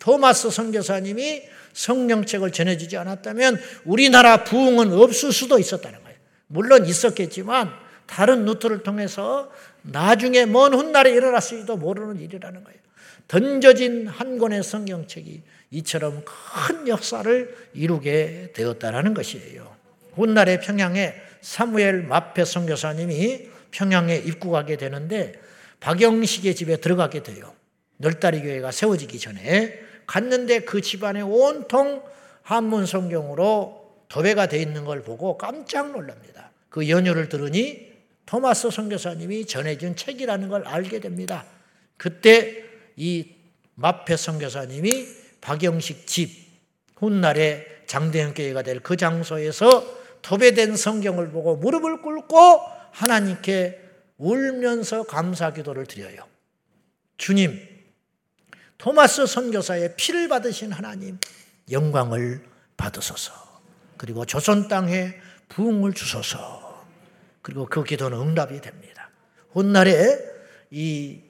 토마스 0.00 0.50
선교사님이 0.50 1.42
성령책을 1.72 2.50
전해주지 2.50 2.96
않았다면 2.96 3.60
우리나라 3.84 4.42
부흥은 4.44 4.92
없을 4.92 5.32
수도 5.32 5.58
있었다는 5.58 6.02
거예요. 6.02 6.18
물론 6.48 6.86
있었겠지만 6.86 7.70
다른 8.06 8.44
루트를 8.44 8.82
통해서 8.82 9.52
나중에 9.82 10.46
먼 10.46 10.74
훗날에 10.74 11.12
일어났을지도 11.12 11.76
모르는 11.76 12.20
일이라는 12.20 12.64
거예요. 12.64 12.80
던져진 13.28 14.08
한 14.08 14.38
권의 14.38 14.64
성경책이 14.64 15.42
이처럼 15.70 16.24
큰 16.24 16.88
역사를 16.88 17.56
이루게 17.74 18.50
되었다는 18.54 19.14
것이에요. 19.14 19.76
훗날에 20.14 20.58
평양에 20.58 21.14
사무엘 21.40 22.02
마페 22.02 22.44
선교사님이 22.44 23.49
평양에 23.70 24.16
입국하게 24.16 24.76
되는데 24.76 25.32
박영식의 25.80 26.54
집에 26.54 26.76
들어가게 26.76 27.22
돼요. 27.22 27.54
널다리 27.96 28.42
교회가 28.42 28.70
세워지기 28.70 29.18
전에 29.18 29.78
갔는데 30.06 30.60
그 30.60 30.80
집안에 30.80 31.20
온통 31.20 32.02
한문 32.42 32.86
성경으로 32.86 33.80
도배가 34.08 34.46
되어 34.46 34.60
있는 34.60 34.84
걸 34.84 35.02
보고 35.02 35.38
깜짝 35.38 35.92
놀랍니다. 35.92 36.50
그 36.68 36.88
연유를 36.88 37.28
들으니 37.28 37.90
토마스 38.26 38.70
선교사님이 38.70 39.46
전해준 39.46 39.96
책이라는 39.96 40.48
걸 40.48 40.66
알게 40.66 41.00
됩니다. 41.00 41.44
그때 41.96 42.64
이 42.96 43.34
마페 43.74 44.16
선교사님이 44.16 45.06
박영식 45.40 46.06
집 46.06 46.30
훗날에 46.96 47.66
장대현 47.86 48.34
교회가 48.34 48.62
될 48.62 48.80
그 48.80 48.96
장소에서 48.96 50.00
도배된 50.22 50.76
성경을 50.76 51.30
보고 51.30 51.56
무릎을 51.56 52.02
꿇고 52.02 52.79
하나님께 52.92 53.80
울면서 54.18 55.04
감사 55.04 55.52
기도를 55.52 55.86
드려요. 55.86 56.26
주님, 57.16 57.58
토마스 58.78 59.26
선교사의 59.26 59.94
피를 59.96 60.28
받으신 60.28 60.72
하나님 60.72 61.18
영광을 61.70 62.42
받으소서. 62.76 63.32
그리고 63.96 64.24
조선 64.24 64.68
땅에 64.68 65.14
부흥을 65.48 65.92
주소서. 65.92 66.86
그리고 67.42 67.66
그 67.66 67.84
기도는 67.84 68.18
응답이 68.18 68.60
됩니다. 68.60 69.10
훗날에 69.52 70.18
이 70.70 71.20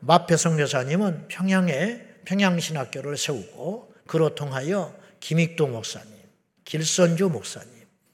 마페 0.00 0.36
선교사님은 0.36 1.28
평양에 1.28 2.06
평양신학교를 2.24 3.16
세우고 3.16 3.94
그로 4.06 4.34
통하여 4.34 4.94
김익도 5.20 5.66
목사님, 5.68 6.12
길선주 6.64 7.28
목사님, 7.28 7.70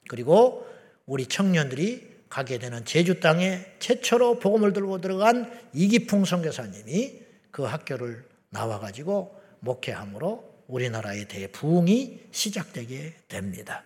그리고 0.08 0.66
우리 1.06 1.26
청년들이 1.26 2.15
가게 2.36 2.58
되는 2.58 2.84
제주 2.84 3.18
땅에 3.18 3.64
최초로 3.78 4.40
복음을 4.40 4.74
들고 4.74 5.00
들어간 5.00 5.50
이기풍 5.72 6.26
선교사님이 6.26 7.22
그 7.50 7.62
학교를 7.62 8.26
나와가지고 8.50 9.40
목회함으로 9.60 10.44
우리나라의 10.66 11.28
대부흥이 11.28 12.26
시작되게 12.32 13.14
됩니다. 13.28 13.84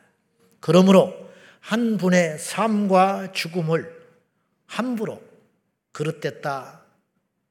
그러므로 0.58 1.14
한 1.60 1.96
분의 1.96 2.40
삶과 2.40 3.30
죽음을 3.30 3.88
함부로 4.66 5.22
그릇됐다, 5.92 6.82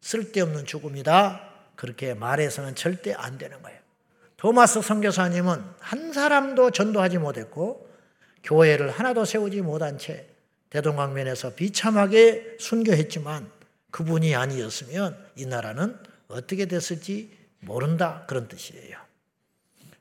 쓸데없는 0.01 0.65
죽음이다, 0.65 1.49
그렇게 1.77 2.13
말해서는 2.13 2.75
절대 2.75 3.13
안 3.13 3.37
되는 3.37 3.61
거예요. 3.61 3.79
토마스 4.35 4.81
선교사님은 4.81 5.63
한 5.79 6.11
사람도 6.11 6.71
전도하지 6.71 7.19
못했고 7.19 7.87
교회를 8.43 8.91
하나도 8.91 9.23
세우지 9.23 9.61
못한 9.61 9.97
채 9.97 10.27
대동강변에서 10.69 11.55
비참하게 11.55 12.57
순교했지만 12.59 13.49
그분이 13.91 14.35
아니었으면 14.35 15.17
이 15.35 15.45
나라는 15.45 15.97
어떻게 16.27 16.65
됐을지 16.65 17.35
모른다 17.61 18.25
그런 18.27 18.47
뜻이에요. 18.47 18.97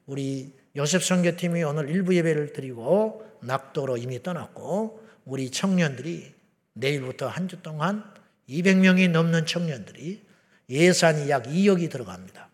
우리 0.07 0.53
요셉 0.77 1.03
선교팀이 1.03 1.63
오늘 1.63 1.89
일부 1.89 2.15
예배를 2.15 2.53
드리고 2.53 3.27
낙도로 3.43 3.97
이미 3.97 4.23
떠났고 4.23 5.03
우리 5.25 5.51
청년들이 5.51 6.35
내일부터 6.75 7.29
한 7.29 7.49
주 7.49 7.61
동안 7.63 8.05
200명이 8.49 9.11
넘는 9.11 9.47
청년들이 9.47 10.23
예산이 10.71 11.29
약 11.31 11.45
2억이 11.45 11.91
들어갑니다. 11.91 12.49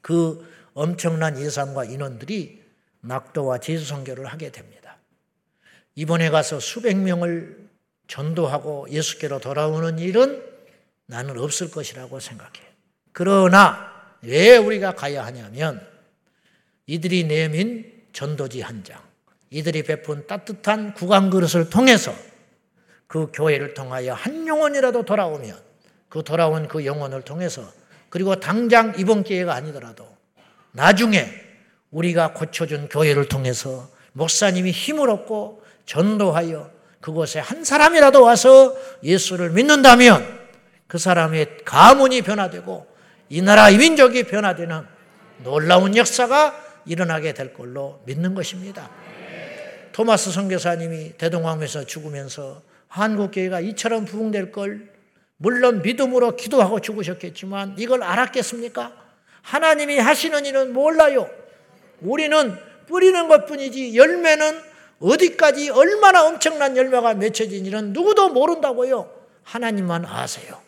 그 0.00 0.46
엄청난 0.74 1.38
예산과 1.38 1.84
인원들이 1.84 2.62
낙도와 3.00 3.58
제주 3.58 3.84
선교를 3.84 4.26
하게 4.26 4.50
됩니다. 4.50 4.79
이번에 5.94 6.30
가서 6.30 6.60
수백 6.60 6.96
명을 6.96 7.68
전도하고 8.06 8.86
예수께로 8.90 9.38
돌아오는 9.40 9.98
일은 9.98 10.42
나는 11.06 11.38
없을 11.38 11.70
것이라고 11.70 12.20
생각해. 12.20 12.60
그러나 13.12 13.90
왜 14.22 14.56
우리가 14.56 14.94
가야 14.94 15.24
하냐면 15.26 15.86
이들이 16.86 17.24
내민 17.24 18.02
전도지 18.12 18.60
한 18.62 18.82
장, 18.84 19.00
이들이 19.50 19.84
베푼 19.84 20.26
따뜻한 20.26 20.94
구강 20.94 21.30
그릇을 21.30 21.70
통해서 21.70 22.12
그 23.06 23.30
교회를 23.32 23.74
통하여 23.74 24.14
한 24.14 24.46
영혼이라도 24.46 25.04
돌아오면 25.04 25.56
그 26.08 26.22
돌아온 26.22 26.68
그 26.68 26.84
영혼을 26.84 27.22
통해서 27.22 27.72
그리고 28.08 28.38
당장 28.38 28.94
이번 28.98 29.22
기회가 29.22 29.54
아니더라도 29.54 30.06
나중에 30.72 31.28
우리가 31.90 32.34
고쳐준 32.34 32.88
교회를 32.88 33.28
통해서 33.28 33.88
목사님이 34.12 34.70
힘을 34.70 35.10
얻고 35.10 35.59
전도하여 35.90 36.70
그곳에 37.00 37.40
한 37.40 37.64
사람이라도 37.64 38.22
와서 38.22 38.76
예수를 39.02 39.50
믿는다면 39.50 40.38
그 40.86 40.98
사람의 40.98 41.64
가문이 41.64 42.22
변화되고 42.22 42.86
이 43.28 43.42
나라 43.42 43.70
이민족이 43.70 44.24
변화되는 44.24 44.86
놀라운 45.42 45.96
역사가 45.96 46.54
일어나게 46.86 47.34
될 47.34 47.52
걸로 47.54 48.00
믿는 48.06 48.36
것입니다. 48.36 48.88
토마스 49.92 50.30
선교사님이 50.30 51.14
대동강에서 51.18 51.84
죽으면서 51.86 52.62
한국 52.86 53.32
교회가 53.32 53.60
이처럼 53.60 54.04
부흥될 54.04 54.52
걸 54.52 54.92
물론 55.38 55.82
믿음으로 55.82 56.36
기도하고 56.36 56.80
죽으셨겠지만 56.80 57.74
이걸 57.78 58.04
알았겠습니까? 58.04 58.92
하나님이 59.42 59.98
하시는 59.98 60.46
일은 60.46 60.72
몰라요. 60.72 61.28
우리는 62.00 62.56
뿌리는 62.86 63.26
것 63.26 63.46
뿐이지 63.46 63.96
열매는 63.96 64.69
어디까지 65.00 65.70
얼마나 65.70 66.26
엄청난 66.26 66.76
열매가 66.76 67.14
맺혀진지는 67.14 67.92
누구도 67.92 68.28
모른다고요. 68.28 69.10
하나님만 69.42 70.04
아세요. 70.04 70.58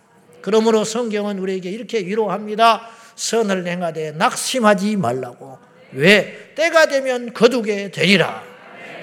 그러므로 0.40 0.84
성경은 0.84 1.38
우리에게 1.38 1.70
이렇게 1.70 1.98
위로합니다. 1.98 2.88
선을 3.14 3.66
행하되 3.66 4.12
낙심하지 4.12 4.96
말라고. 4.96 5.58
왜? 5.92 6.52
때가 6.54 6.86
되면 6.86 7.32
거두게 7.32 7.90
되리라. 7.90 8.42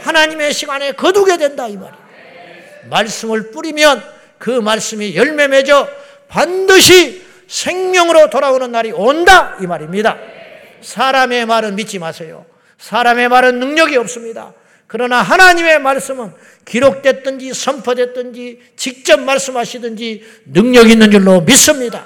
하나님의 0.01 0.53
시간에 0.53 0.93
거두게 0.93 1.37
된다 1.37 1.67
이 1.67 1.77
말이에요. 1.77 2.09
말씀을 2.89 3.51
뿌리면 3.51 4.03
그 4.37 4.49
말씀이 4.49 5.15
열매 5.15 5.47
맺어 5.47 5.87
반드시 6.27 7.23
생명으로 7.47 8.29
돌아오는 8.29 8.71
날이 8.71 8.91
온다 8.91 9.57
이 9.61 9.67
말입니다. 9.67 10.17
사람의 10.81 11.45
말은 11.45 11.75
믿지 11.75 11.99
마세요. 11.99 12.45
사람의 12.77 13.29
말은 13.29 13.59
능력이 13.59 13.97
없습니다. 13.97 14.53
그러나 14.89 15.21
하나님의 15.21 15.79
말씀은 15.79 16.33
기록됐든지 16.65 17.53
선포됐든지 17.53 18.59
직접 18.75 19.19
말씀하시든지 19.19 20.23
능력 20.45 20.89
있는 20.89 21.11
줄로 21.11 21.41
믿습니다. 21.41 22.05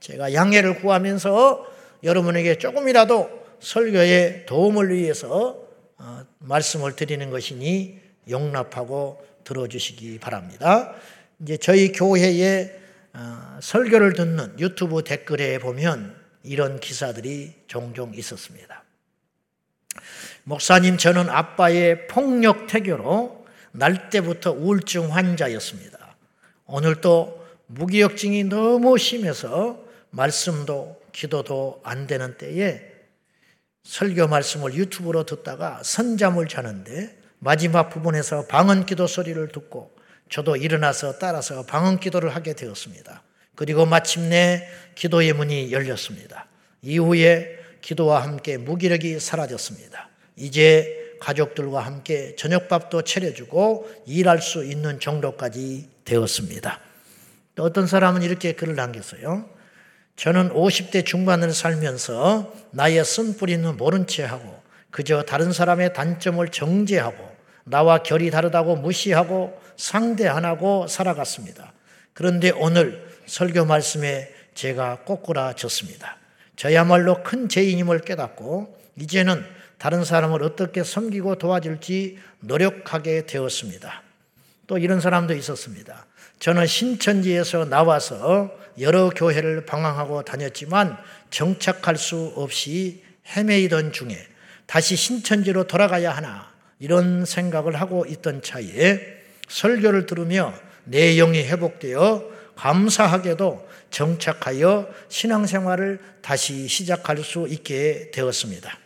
제가 0.00 0.34
양해를 0.34 0.80
구하면서 0.80 1.66
여러분에게 2.02 2.58
조금이라도 2.58 3.30
설교에 3.60 4.44
도움을 4.46 4.92
위해서 4.92 5.64
어, 5.96 6.26
말씀을 6.40 6.96
드리는 6.96 7.30
것이니 7.30 8.00
용납하고 8.28 9.24
들어주시기 9.44 10.18
바랍니다. 10.18 10.94
이제 11.40 11.56
저희 11.56 11.92
교회에 11.92 12.72
어, 13.12 13.58
설교를 13.62 14.14
듣는 14.14 14.58
유튜브 14.58 15.04
댓글에 15.04 15.58
보면 15.58 16.16
이런 16.42 16.80
기사들이 16.80 17.52
종종 17.68 18.12
있었습니다. 18.14 18.83
목사님, 20.44 20.98
저는 20.98 21.30
아빠의 21.30 22.06
폭력 22.06 22.66
태교로 22.66 23.46
날 23.72 24.10
때부터 24.10 24.52
우울증 24.52 25.12
환자였습니다. 25.14 26.16
오늘도 26.66 27.44
무기력증이 27.66 28.44
너무 28.44 28.98
심해서 28.98 29.82
말씀도 30.10 31.00
기도도 31.12 31.80
안 31.82 32.06
되는 32.06 32.36
때에 32.36 32.82
설교 33.84 34.28
말씀을 34.28 34.74
유튜브로 34.74 35.24
듣다가 35.24 35.80
선잠을 35.82 36.46
자는데 36.46 37.18
마지막 37.38 37.88
부분에서 37.88 38.46
방언 38.46 38.86
기도 38.86 39.06
소리를 39.06 39.48
듣고 39.48 39.94
저도 40.30 40.56
일어나서 40.56 41.18
따라서 41.18 41.64
방언 41.64 42.00
기도를 42.00 42.34
하게 42.34 42.54
되었습니다. 42.54 43.22
그리고 43.54 43.86
마침내 43.86 44.68
기도의 44.94 45.32
문이 45.32 45.72
열렸습니다. 45.72 46.48
이후에 46.82 47.58
기도와 47.80 48.22
함께 48.22 48.56
무기력이 48.56 49.20
사라졌습니다. 49.20 50.10
이제 50.36 51.16
가족들과 51.20 51.80
함께 51.80 52.34
저녁밥도 52.36 53.02
차려주고 53.02 53.88
일할 54.06 54.42
수 54.42 54.64
있는 54.64 55.00
정도까지 55.00 55.88
되었습니다. 56.04 56.80
또 57.54 57.62
어떤 57.62 57.86
사람은 57.86 58.22
이렇게 58.22 58.52
글을 58.52 58.74
남겼어요. 58.74 59.48
저는 60.16 60.50
50대 60.50 61.04
중반을 61.04 61.52
살면서 61.52 62.52
나의 62.70 63.04
쓴뿌리는 63.04 63.76
모른 63.76 64.06
채 64.06 64.24
하고 64.24 64.62
그저 64.90 65.22
다른 65.22 65.52
사람의 65.52 65.92
단점을 65.92 66.46
정죄하고 66.48 67.34
나와 67.64 68.02
결이 68.02 68.30
다르다고 68.30 68.76
무시하고 68.76 69.58
상대 69.76 70.28
안 70.28 70.44
하고 70.44 70.86
살아갔습니다. 70.86 71.72
그런데 72.12 72.50
오늘 72.50 73.04
설교 73.26 73.64
말씀에 73.64 74.32
제가 74.54 75.00
꼬꾸라졌습니다. 75.04 76.18
저야말로 76.56 77.22
큰 77.24 77.48
죄인임을 77.48 78.02
깨닫고 78.02 78.78
이제는 79.00 79.44
다른 79.84 80.02
사람을 80.02 80.42
어떻게 80.42 80.82
섬기고 80.82 81.34
도와줄지 81.34 82.18
노력하게 82.40 83.26
되었습니다. 83.26 84.02
또 84.66 84.78
이런 84.78 84.98
사람도 84.98 85.34
있었습니다. 85.34 86.06
저는 86.38 86.66
신천지에서 86.66 87.66
나와서 87.66 88.50
여러 88.80 89.10
교회를 89.10 89.66
방황하고 89.66 90.22
다녔지만 90.22 90.96
정착할 91.28 91.98
수 91.98 92.32
없이 92.34 93.02
헤매이던 93.36 93.92
중에 93.92 94.16
다시 94.64 94.96
신천지로 94.96 95.66
돌아가야 95.66 96.12
하나 96.12 96.50
이런 96.78 97.26
생각을 97.26 97.78
하고 97.78 98.06
있던 98.06 98.40
차에 98.40 99.00
설교를 99.48 100.06
들으며 100.06 100.54
내 100.84 101.14
영이 101.16 101.40
회복되어 101.40 102.24
감사하게도 102.56 103.68
정착하여 103.90 104.88
신앙생활을 105.10 106.00
다시 106.22 106.68
시작할 106.68 107.18
수 107.18 107.46
있게 107.50 108.10
되었습니다. 108.14 108.78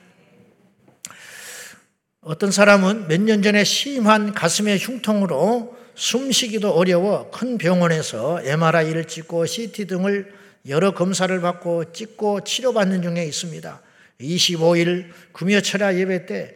어떤 2.28 2.50
사람은 2.50 3.08
몇 3.08 3.22
년 3.22 3.40
전에 3.40 3.64
심한 3.64 4.34
가슴의 4.34 4.78
흉통으로 4.78 5.74
숨쉬기도 5.94 6.72
어려워 6.72 7.30
큰 7.30 7.56
병원에서 7.56 8.42
MRI를 8.44 9.06
찍고 9.06 9.46
CT 9.46 9.86
등을 9.86 10.34
여러 10.68 10.92
검사를 10.92 11.40
받고 11.40 11.94
찍고 11.94 12.44
치료받는 12.44 13.00
중에 13.00 13.24
있습니다. 13.24 13.80
25일 14.20 15.10
금요 15.32 15.62
철야 15.62 15.96
예배 15.96 16.26
때 16.26 16.54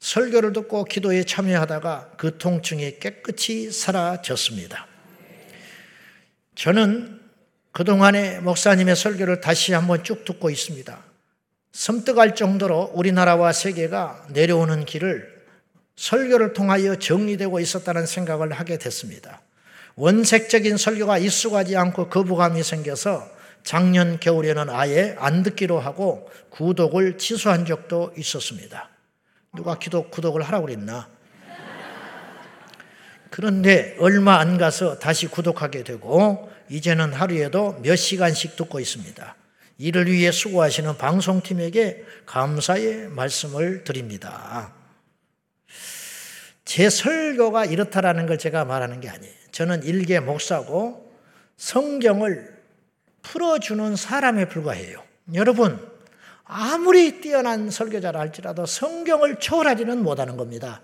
설교를 0.00 0.52
듣고 0.52 0.84
기도에 0.84 1.24
참여하다가 1.24 2.12
그 2.18 2.36
통증이 2.36 2.98
깨끗이 2.98 3.70
사라졌습니다. 3.72 4.86
저는 6.56 7.22
그동안에 7.72 8.40
목사님의 8.40 8.94
설교를 8.94 9.40
다시 9.40 9.72
한번 9.72 10.04
쭉 10.04 10.26
듣고 10.26 10.50
있습니다. 10.50 11.05
섬뜩할 11.76 12.34
정도로 12.34 12.92
우리나라와 12.94 13.52
세계가 13.52 14.28
내려오는 14.30 14.86
길을 14.86 15.44
설교를 15.96 16.54
통하여 16.54 16.96
정리되고 16.96 17.60
있었다는 17.60 18.06
생각을 18.06 18.50
하게 18.52 18.78
됐습니다. 18.78 19.42
원색적인 19.94 20.78
설교가 20.78 21.18
익숙하지 21.18 21.76
않고 21.76 22.08
거부감이 22.08 22.62
생겨서 22.62 23.28
작년 23.62 24.18
겨울에는 24.18 24.70
아예 24.70 25.16
안 25.18 25.42
듣기로 25.42 25.78
하고 25.78 26.30
구독을 26.48 27.18
취소한 27.18 27.66
적도 27.66 28.10
있었습니다. 28.16 28.88
누가 29.54 29.78
기독, 29.78 30.10
구독을 30.10 30.42
하라고 30.44 30.66
그랬나? 30.66 31.08
그런데 33.28 33.96
얼마 33.98 34.38
안 34.38 34.56
가서 34.56 34.98
다시 34.98 35.26
구독하게 35.26 35.84
되고 35.84 36.50
이제는 36.70 37.12
하루에도 37.12 37.78
몇 37.82 37.96
시간씩 37.96 38.56
듣고 38.56 38.80
있습니다. 38.80 39.36
이를 39.78 40.06
위해 40.10 40.32
수고하시는 40.32 40.96
방송팀에게 40.96 42.04
감사의 42.24 43.08
말씀을 43.08 43.84
드립니다. 43.84 44.72
제 46.64 46.90
설교가 46.90 47.66
이렇다라는 47.66 48.26
걸 48.26 48.38
제가 48.38 48.64
말하는 48.64 49.00
게 49.00 49.08
아니에요. 49.08 49.34
저는 49.52 49.84
일개 49.84 50.20
목사고 50.20 51.12
성경을 51.56 52.56
풀어주는 53.22 53.96
사람에 53.96 54.48
불과해요. 54.48 55.02
여러분, 55.34 55.80
아무리 56.44 57.20
뛰어난 57.20 57.70
설교자라 57.70 58.20
할지라도 58.20 58.66
성경을 58.66 59.40
초월하지는 59.40 60.02
못하는 60.02 60.36
겁니다. 60.36 60.80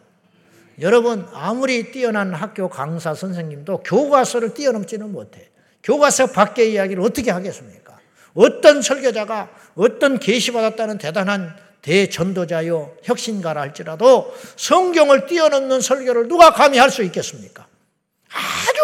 여러분, 0.81 1.27
아무리 1.33 1.93
뛰어난 1.93 2.35
학교 2.35 2.69
강사 2.69 3.15
선생님도 3.15 3.83
교과서를 3.83 4.55
뛰어넘지는 4.55 5.13
못해. 5.13 5.51
교과서 5.83 6.29
밖의 6.29 6.73
이야기를 6.73 7.03
어떻게 7.03 7.31
하겠습니까? 7.31 7.82
어떤 8.35 8.83
설교자가 8.83 9.51
어떤 9.75 10.19
계시받았다는 10.19 10.99
대단한 10.99 11.57
대전도자요, 11.83 12.97
혁신가라 13.03 13.61
할지라도 13.61 14.35
성경을 14.57 15.27
뛰어넘는 15.27 15.81
설교를 15.81 16.29
누가 16.29 16.53
감히 16.53 16.79
할 16.79 16.91
수 16.91 17.03
있겠습니까? 17.03 17.67
아주 18.31 18.79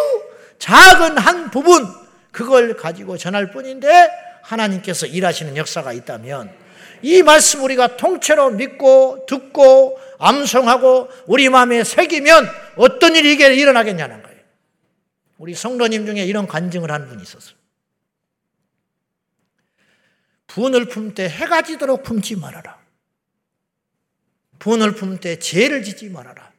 작은 0.58 1.16
한 1.16 1.50
부분, 1.50 1.86
그걸 2.32 2.76
가지고 2.76 3.16
전할 3.16 3.50
뿐인데 3.50 4.10
하나님께서 4.42 5.06
일하시는 5.06 5.56
역사가 5.56 5.92
있다면 5.92 6.50
이 7.02 7.22
말씀 7.22 7.62
우리가 7.62 7.96
통째로 7.96 8.50
믿고 8.50 9.26
듣고 9.28 9.98
암송하고 10.18 11.08
우리 11.26 11.48
마음에 11.48 11.84
새기면 11.84 12.48
어떤 12.76 13.14
일이 13.14 13.34
일어나겠냐는 13.34 14.22
거예요. 14.22 14.38
우리 15.38 15.54
성도님 15.54 16.06
중에 16.06 16.24
이런 16.24 16.46
간증을 16.46 16.90
하는 16.90 17.08
분이 17.08 17.22
있었어요. 17.22 17.57
분을 20.48 20.86
품 20.88 21.14
때 21.14 21.28
해가 21.28 21.62
지도록 21.62 22.02
품지 22.02 22.34
말아라. 22.36 22.78
분을 24.58 24.94
품 24.94 25.18
때 25.20 25.38
죄를 25.38 25.84
짓지 25.84 26.08
말아라. 26.10 26.52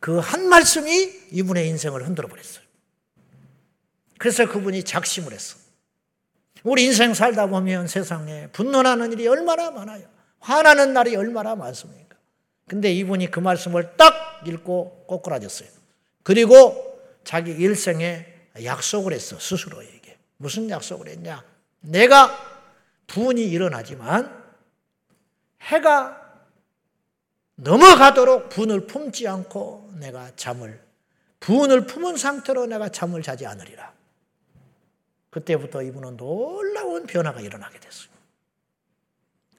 그 0.00 0.20
한 0.20 0.48
말씀이 0.48 1.28
이분의 1.32 1.66
인생을 1.68 2.06
흔들어 2.06 2.28
버렸어요. 2.28 2.62
그래서 4.18 4.46
그분이 4.46 4.84
작심을 4.84 5.32
했어. 5.32 5.56
우리 6.62 6.84
인생 6.84 7.14
살다 7.14 7.46
보면 7.46 7.88
세상에 7.88 8.48
분노나는 8.48 9.12
일이 9.12 9.26
얼마나 9.28 9.70
많아요. 9.70 10.06
화나는 10.40 10.92
날이 10.92 11.16
얼마나 11.16 11.54
많습니까? 11.54 12.16
근데 12.68 12.92
이분이 12.92 13.30
그 13.30 13.40
말씀을 13.40 13.96
딱 13.96 14.42
읽고 14.46 15.04
꼬꾸라졌어요. 15.06 15.68
그리고 16.22 17.00
자기 17.24 17.52
일생에 17.52 18.26
약속을 18.62 19.12
했어, 19.12 19.38
스스로에게. 19.38 20.18
무슨 20.36 20.68
약속을 20.68 21.08
했냐? 21.08 21.44
내가 21.80 22.53
분이 23.06 23.42
일어나지만 23.48 24.44
해가 25.62 26.24
넘어가도록 27.56 28.48
분을 28.48 28.86
품지 28.86 29.28
않고 29.28 29.92
내가 29.94 30.34
잠을, 30.36 30.80
분을 31.40 31.86
품은 31.86 32.16
상태로 32.16 32.66
내가 32.66 32.88
잠을 32.88 33.22
자지 33.22 33.46
않으리라. 33.46 33.92
그때부터 35.30 35.82
이분은 35.82 36.16
놀라운 36.16 37.06
변화가 37.06 37.40
일어나게 37.40 37.78
됐어요. 37.80 38.08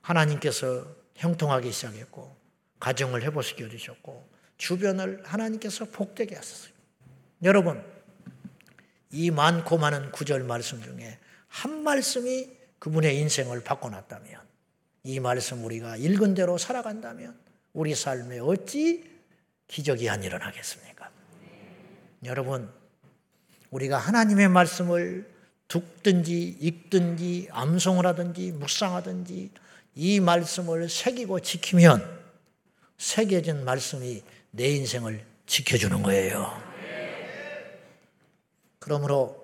하나님께서 0.02 0.86
형통하기 1.16 1.72
시작했고, 1.72 2.36
가정을 2.80 3.24
회복시켜 3.24 3.68
주셨고, 3.68 4.28
주변을 4.58 5.24
하나님께서 5.26 5.86
복되게 5.86 6.36
하셨어요. 6.36 6.74
여러분, 7.43 7.84
이 9.12 9.32
많고 9.32 9.78
많은 9.78 10.12
구절 10.12 10.43
말씀 10.43 10.82
중에 10.82 11.20
한 11.48 11.84
말씀이 11.84 12.50
그분의 12.80 13.18
인생을 13.20 13.64
바꿔놨다면, 13.64 14.42
이 15.04 15.20
말씀 15.20 15.64
우리가 15.64 15.98
읽은 15.98 16.34
대로 16.34 16.58
살아간다면, 16.58 17.38
우리 17.74 17.94
삶에 17.94 18.40
어찌 18.40 19.04
기적이 19.68 20.10
안 20.10 20.24
일어나겠습니까? 20.24 21.10
여러분, 22.24 22.72
우리가 23.72 23.98
하나님의 23.98 24.48
말씀을 24.50 25.30
듣든지 25.68 26.58
읽든지 26.60 27.50
암송을 27.52 28.06
하든지 28.06 28.52
묵상하든지 28.54 29.52
이 29.96 30.20
말씀을 30.20 30.90
새기고 30.90 31.40
지키면 31.40 32.24
새겨진 32.98 33.66
말씀이 33.66 34.24
내 34.52 34.68
인생을 34.70 35.26
지켜주는 35.46 36.02
거예요. 36.04 36.62
그러므로 38.80 39.44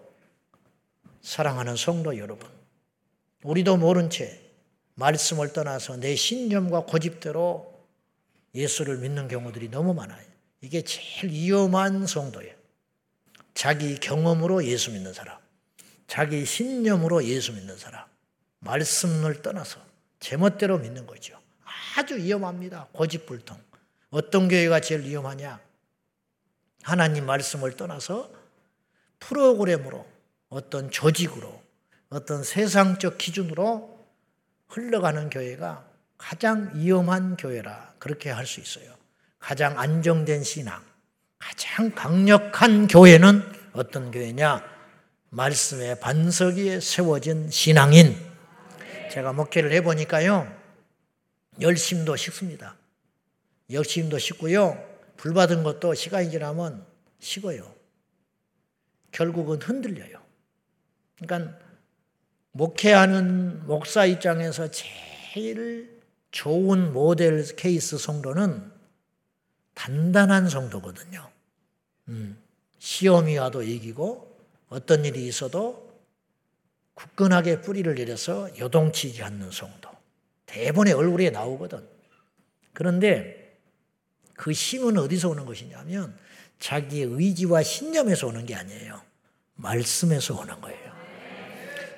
사랑하는 1.22 1.76
성도 1.76 2.18
여러분, 2.18 2.50
우리도 3.44 3.78
모른 3.78 4.10
채 4.10 4.39
말씀을 4.96 5.54
떠나서 5.54 5.98
내 5.98 6.16
신념과 6.16 6.82
고집대로 6.86 7.72
예수를 8.54 8.98
믿는 8.98 9.28
경우들이 9.28 9.70
너무 9.70 9.94
많아요. 9.94 10.26
이게 10.62 10.84
제일 10.84 11.32
위험한 11.32 12.06
성도예요. 12.06 12.54
자기 13.54 14.00
경험으로 14.00 14.64
예수 14.66 14.92
믿는 14.92 15.14
사람, 15.14 15.38
자기 16.08 16.46
신념으로 16.46 17.24
예수 17.26 17.54
믿는 17.54 17.78
사람, 17.78 18.06
말씀을 18.60 19.42
떠나서 19.42 19.80
제멋대로 20.20 20.78
믿는 20.78 21.08
거죠. 21.08 21.39
아주 21.96 22.16
위험합니다. 22.18 22.88
고집불통. 22.94 23.58
어떤 24.12 24.48
교회가 24.48 24.82
제일 24.82 25.02
위험하냐? 25.02 25.60
하나님 26.84 27.26
말씀을 27.26 27.76
떠나서 27.76 28.32
프로그램으로 29.20 30.06
어떤 30.50 30.92
조직으로 30.92 31.61
어떤 32.12 32.43
세상적 32.43 33.18
기준으로 33.18 33.97
흘러가는 34.68 35.30
교회가 35.30 35.88
가장 36.18 36.72
위험한 36.76 37.38
교회라 37.38 37.95
그렇게 37.99 38.30
할 38.30 38.45
수 38.45 38.59
있어요. 38.59 38.93
가장 39.39 39.80
안정된 39.80 40.43
신앙, 40.43 40.84
가장 41.39 41.89
강력한 41.95 42.88
교회는 42.88 43.41
어떤 43.74 44.12
교회냐? 44.12 44.64
말씀의 45.30 45.99
반석 46.01 46.55
위에 46.55 46.82
세워진 46.82 47.49
신앙인. 47.49 48.16
제가 49.12 49.32
목회를 49.32 49.72
해보니까요, 49.72 50.53
열심도 51.62 52.18
식습니다. 52.18 52.76
열심도 53.72 54.20
식고요, 54.20 54.78
불 55.16 55.34
받은 55.34 55.64
것도 55.64 55.93
시간이 55.93 56.30
지나면 56.30 56.86
식어요. 57.20 57.74
결국은 59.12 59.62
흔들려요. 59.62 60.22
그러니까 61.18 61.70
목회하는 62.54 63.66
목사 63.66 64.06
입장에서 64.06 64.70
제일 64.72 66.02
좋은 66.32 66.93
모델 66.93 67.43
케이스 67.56 67.97
성도는 67.97 68.72
단단한 69.74 70.49
성도거든요. 70.49 71.30
음, 72.10 72.41
시험이 72.80 73.38
와도 73.38 73.64
이기고 73.64 74.38
어떤 74.70 75.06
일이 75.06 75.28
있어도 75.28 75.91
굳건하게 76.93 77.62
뿌리를 77.62 77.93
내려서 77.95 78.49
요동치지 78.58 79.24
않는 79.24 79.52
성도. 79.52 79.89
대본의 80.45 80.93
얼굴에 80.93 81.30
나오거든. 81.30 81.88
그런데 82.74 83.58
그 84.34 84.52
힘은 84.52 84.97
어디서 84.97 85.30
오는 85.30 85.45
것이냐면 85.45 86.18
자기의 86.60 87.08
의지와 87.12 87.64
신념에서 87.64 88.28
오는 88.28 88.45
게 88.45 88.56
아니에요. 88.56 89.02
말씀에서 89.56 90.39
오는 90.39 90.60
거예요. 90.62 90.91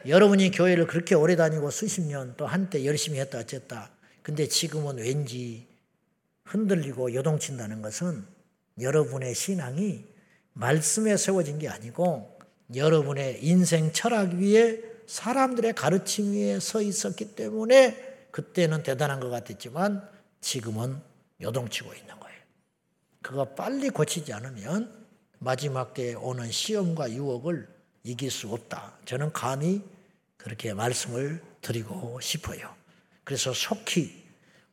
여러분이 0.06 0.51
교회를 0.51 0.86
그렇게 0.88 1.16
오래 1.16 1.36
다니고 1.36 1.72
수십 1.72 2.01
년 2.01 2.36
또 2.38 2.45
한때 2.45 2.86
열심히 2.86 3.20
했다 3.20 3.39
어쨌다. 3.39 3.91
근데 4.22 4.47
지금은 4.47 4.97
왠지 4.97 5.68
흔들리고 6.45 7.14
요동친다는 7.14 7.82
것은 7.82 8.26
여러분의 8.80 9.34
신앙이 9.36 10.06
말씀에 10.54 11.18
세워진 11.18 11.60
게 11.60 11.70
아니고 11.70 12.38
여러분의 12.76 13.43
인생 13.45 13.91
철학 13.91 14.34
위에 14.34 14.82
사람들의 15.08 15.74
가르침 15.74 16.34
위에 16.34 16.60
서 16.60 16.82
있었기 16.82 17.36
때문에 17.36 18.28
그때는 18.32 18.84
대단한 18.84 19.20
것 19.20 19.30
같았지만 19.30 20.08
지금은 20.41 20.97
요동치고 21.41 21.93
있는 21.93 22.20
거예요. 22.20 22.39
그거 23.22 23.45
빨리 23.56 23.89
고치지 23.89 24.34
않으면 24.34 25.06
마지막 25.39 25.93
때에 25.93 26.14
오는 26.14 26.49
시험과 26.49 27.12
유혹을 27.12 27.68
이길 28.04 28.32
수 28.32 28.49
없다. 28.49 28.97
저는 29.06 29.32
감히 29.32 29.82
그렇게 30.44 30.74
말씀을 30.74 31.41
드리고 31.62 32.20
싶어요. 32.22 32.76
그래서 33.24 33.54
속히 33.54 34.24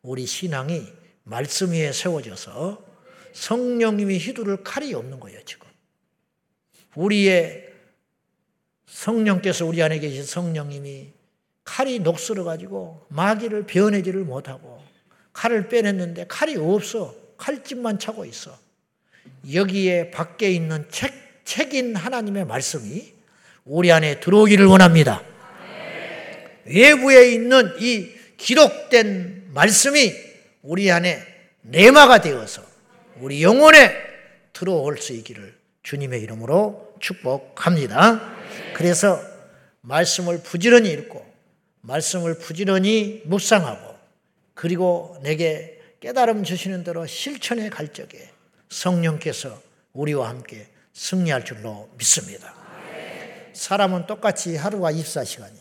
우리 0.02 0.26
신앙이 0.26 0.86
말씀 1.22 1.70
위에 1.70 1.92
세워져서 1.92 2.84
성령님이 3.32 4.18
휘두를 4.18 4.64
칼이 4.64 4.92
없는 4.92 5.20
거예요, 5.20 5.40
지금. 5.44 5.68
우리의 6.96 7.68
성령께서 8.86 9.64
우리 9.64 9.80
안에 9.82 10.00
계신 10.00 10.24
성령님이 10.24 11.12
칼이 11.62 12.00
녹슬어 12.00 12.42
가지고 12.42 13.06
마귀를 13.08 13.66
변해지를 13.66 14.24
못하고 14.24 14.82
칼을 15.32 15.68
빼냈는데 15.68 16.26
칼이 16.26 16.56
없어. 16.56 17.14
칼집만 17.36 18.00
차고 18.00 18.24
있어. 18.24 18.58
여기에 19.52 20.10
밖에 20.10 20.50
있는 20.50 20.84
책, 20.90 21.12
책인 21.44 21.94
하나님의 21.94 22.44
말씀이 22.44 23.14
우리 23.64 23.92
안에 23.92 24.18
들어오기를 24.18 24.66
원합니다. 24.66 25.29
외부에 26.64 27.32
있는 27.32 27.74
이 27.78 28.10
기록된 28.36 29.50
말씀이 29.52 30.14
우리 30.62 30.90
안에 30.90 31.26
내마가 31.62 32.20
되어서 32.20 32.62
우리 33.20 33.42
영혼에 33.42 33.94
들어올 34.52 34.98
수 34.98 35.12
있기를 35.12 35.54
주님의 35.82 36.20
이름으로 36.22 36.94
축복합니다. 37.00 38.20
그래서 38.74 39.20
말씀을 39.82 40.42
부지런히 40.42 40.90
읽고 40.90 41.24
말씀을 41.82 42.38
부지런히 42.38 43.22
묵상하고 43.24 43.94
그리고 44.54 45.18
내게 45.22 45.80
깨달음 46.00 46.44
주시는 46.44 46.84
대로 46.84 47.06
실천해 47.06 47.68
갈 47.70 47.92
적에 47.92 48.30
성령께서 48.68 49.60
우리와 49.92 50.28
함께 50.28 50.66
승리할 50.92 51.44
줄로 51.44 51.88
믿습니다. 51.98 52.54
사람은 53.52 54.06
똑같이 54.06 54.56
하루가 54.56 54.92
24시간이에요. 54.92 55.59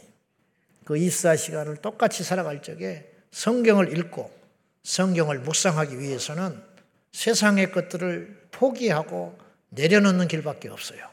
그 0.90 0.96
24시간을 0.96 1.84
똑같이 1.84 2.24
살아갈 2.24 2.64
적에 2.64 3.08
성경을 3.30 3.96
읽고 3.96 4.36
성경을 4.82 5.38
묵상하기 5.38 6.00
위해서는 6.00 6.64
세상의 7.12 7.72
것들을 7.72 8.48
포기하고 8.50 9.38
내려놓는 9.70 10.28
길밖에 10.28 10.68
없어요. 10.68 11.08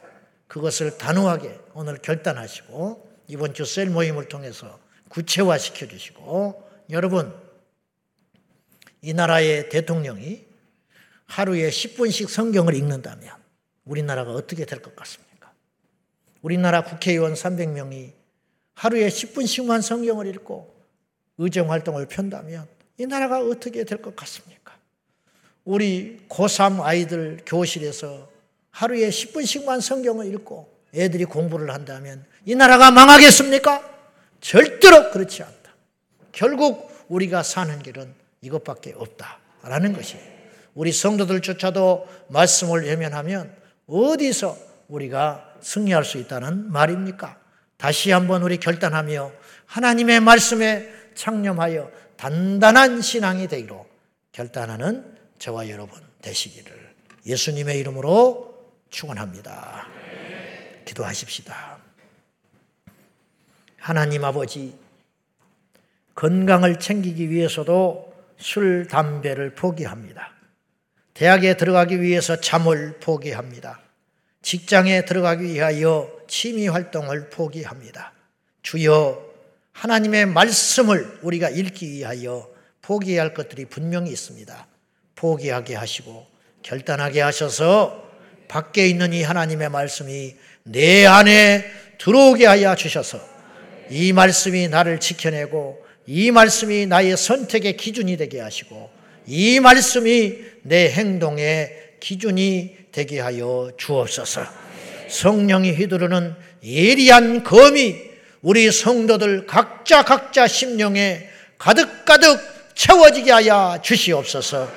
그것을 0.47 0.97
단호하게 0.97 1.59
오늘 1.75 1.99
결단하시고 1.99 3.07
이번 3.27 3.53
주 3.53 3.65
셀 3.65 3.91
모임을 3.91 4.27
통해서 4.29 4.79
구체화 5.09 5.59
시켜 5.59 5.87
주시고 5.87 6.67
여러분 6.89 7.31
이 9.03 9.13
나라의 9.13 9.69
대통령이 9.69 10.43
하루에 11.27 11.69
10분씩 11.69 12.29
성경을 12.29 12.73
읽는다면 12.73 13.31
우리나라가 13.85 14.31
어떻게 14.31 14.65
될 14.65 14.81
것 14.81 14.95
같습니까? 14.95 15.53
우리나라 16.41 16.83
국회의원 16.83 17.35
300명이 17.35 18.16
하루에 18.77 19.07
10분씩만 19.07 19.81
성경을 19.81 20.27
읽고 20.27 20.71
의정 21.39 21.71
활동을 21.71 22.05
편다면 22.05 22.67
이 22.99 23.07
나라가 23.07 23.39
어떻게 23.39 23.83
될 23.83 24.01
것 24.01 24.15
같습니까? 24.15 24.77
우리 25.65 26.19
고3 26.29 26.81
아이들 26.81 27.39
교실에서 27.45 28.29
하루에 28.69 29.09
10분씩만 29.09 29.81
성경을 29.81 30.31
읽고 30.33 30.71
애들이 30.93 31.25
공부를 31.25 31.71
한다면 31.73 32.23
이 32.45 32.53
나라가 32.53 32.91
망하겠습니까? 32.91 33.81
절대로 34.41 35.09
그렇지 35.09 35.41
않다. 35.41 35.73
결국 36.31 36.91
우리가 37.09 37.41
사는 37.41 37.79
길은 37.81 38.13
이것밖에 38.41 38.93
없다라는 38.95 39.93
것이에요. 39.93 40.23
우리 40.75 40.91
성도들조차도 40.91 42.07
말씀을 42.29 42.85
외면하면 42.85 43.55
어디서 43.87 44.55
우리가 44.87 45.55
승리할 45.61 46.05
수 46.05 46.19
있다는 46.19 46.71
말입니까? 46.71 47.46
다시 47.77 48.11
한번 48.11 48.43
우리 48.43 48.57
결단하며 48.57 49.31
하나님의 49.65 50.19
말씀에 50.19 50.91
창념하여 51.15 51.91
단단한 52.17 53.01
신앙이 53.01 53.47
되기로 53.47 53.87
결단하는 54.31 55.17
저와 55.39 55.69
여러분 55.69 56.01
되시기를 56.21 56.95
예수님의 57.25 57.79
이름으로 57.79 58.73
축원합니다. 58.89 59.87
기도하십시다. 60.85 61.77
하나님 63.77 64.23
아버지 64.23 64.75
건강을 66.15 66.79
챙기기 66.79 67.29
위해서도 67.29 68.13
술, 68.37 68.87
담배를 68.87 69.55
포기합니다. 69.55 70.31
대학에 71.13 71.57
들어가기 71.57 72.01
위해서 72.01 72.39
잠을 72.39 72.99
포기합니다. 72.99 73.79
직장에 74.47 75.03
들어가기 75.03 75.43
위하여 75.43 76.09
취미 76.25 76.69
활동을 76.69 77.29
포기합니다. 77.29 78.13
주여 78.61 79.21
하나님의 79.73 80.27
말씀을 80.27 81.19
우리가 81.21 81.49
읽기 81.49 81.91
위하여 81.91 82.47
포기해야 82.81 83.23
할 83.23 83.33
것들이 83.33 83.65
분명히 83.65 84.09
있습니다. 84.09 84.67
포기하게 85.15 85.75
하시고 85.75 86.27
결단하게 86.63 87.19
하셔서 87.19 88.09
밖에 88.47 88.87
있는 88.87 89.11
이 89.11 89.21
하나님의 89.21 89.67
말씀이 89.67 90.37
내 90.63 91.05
안에 91.05 91.65
들어오게 91.97 92.45
하여 92.45 92.73
주셔서 92.77 93.19
이 93.89 94.13
말씀이 94.13 94.69
나를 94.69 95.01
지켜내고 95.01 95.85
이 96.05 96.31
말씀이 96.31 96.85
나의 96.85 97.17
선택의 97.17 97.75
기준이 97.75 98.15
되게 98.15 98.39
하시고 98.39 98.89
이 99.25 99.59
말씀이 99.59 100.37
내 100.61 100.89
행동의 100.89 101.97
기준이 101.99 102.86
되게 102.97 103.19
하여 103.19 103.69
주옵소서. 103.77 104.41
성령이 105.07 105.73
휘두르는 105.73 106.35
예리한 106.63 107.43
검이 107.43 107.95
우리 108.41 108.71
성도들 108.71 109.45
각자 109.45 110.01
각자 110.01 110.47
심령에 110.47 111.29
가득가득 111.59 112.39
채워지게 112.73 113.31
하여 113.31 113.77
주시옵소서. 113.83 114.67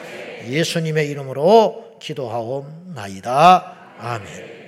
예수님의 0.47 1.09
이름으로 1.09 1.97
기도하옵나이다. 2.03 3.95
아멘. 3.99 4.60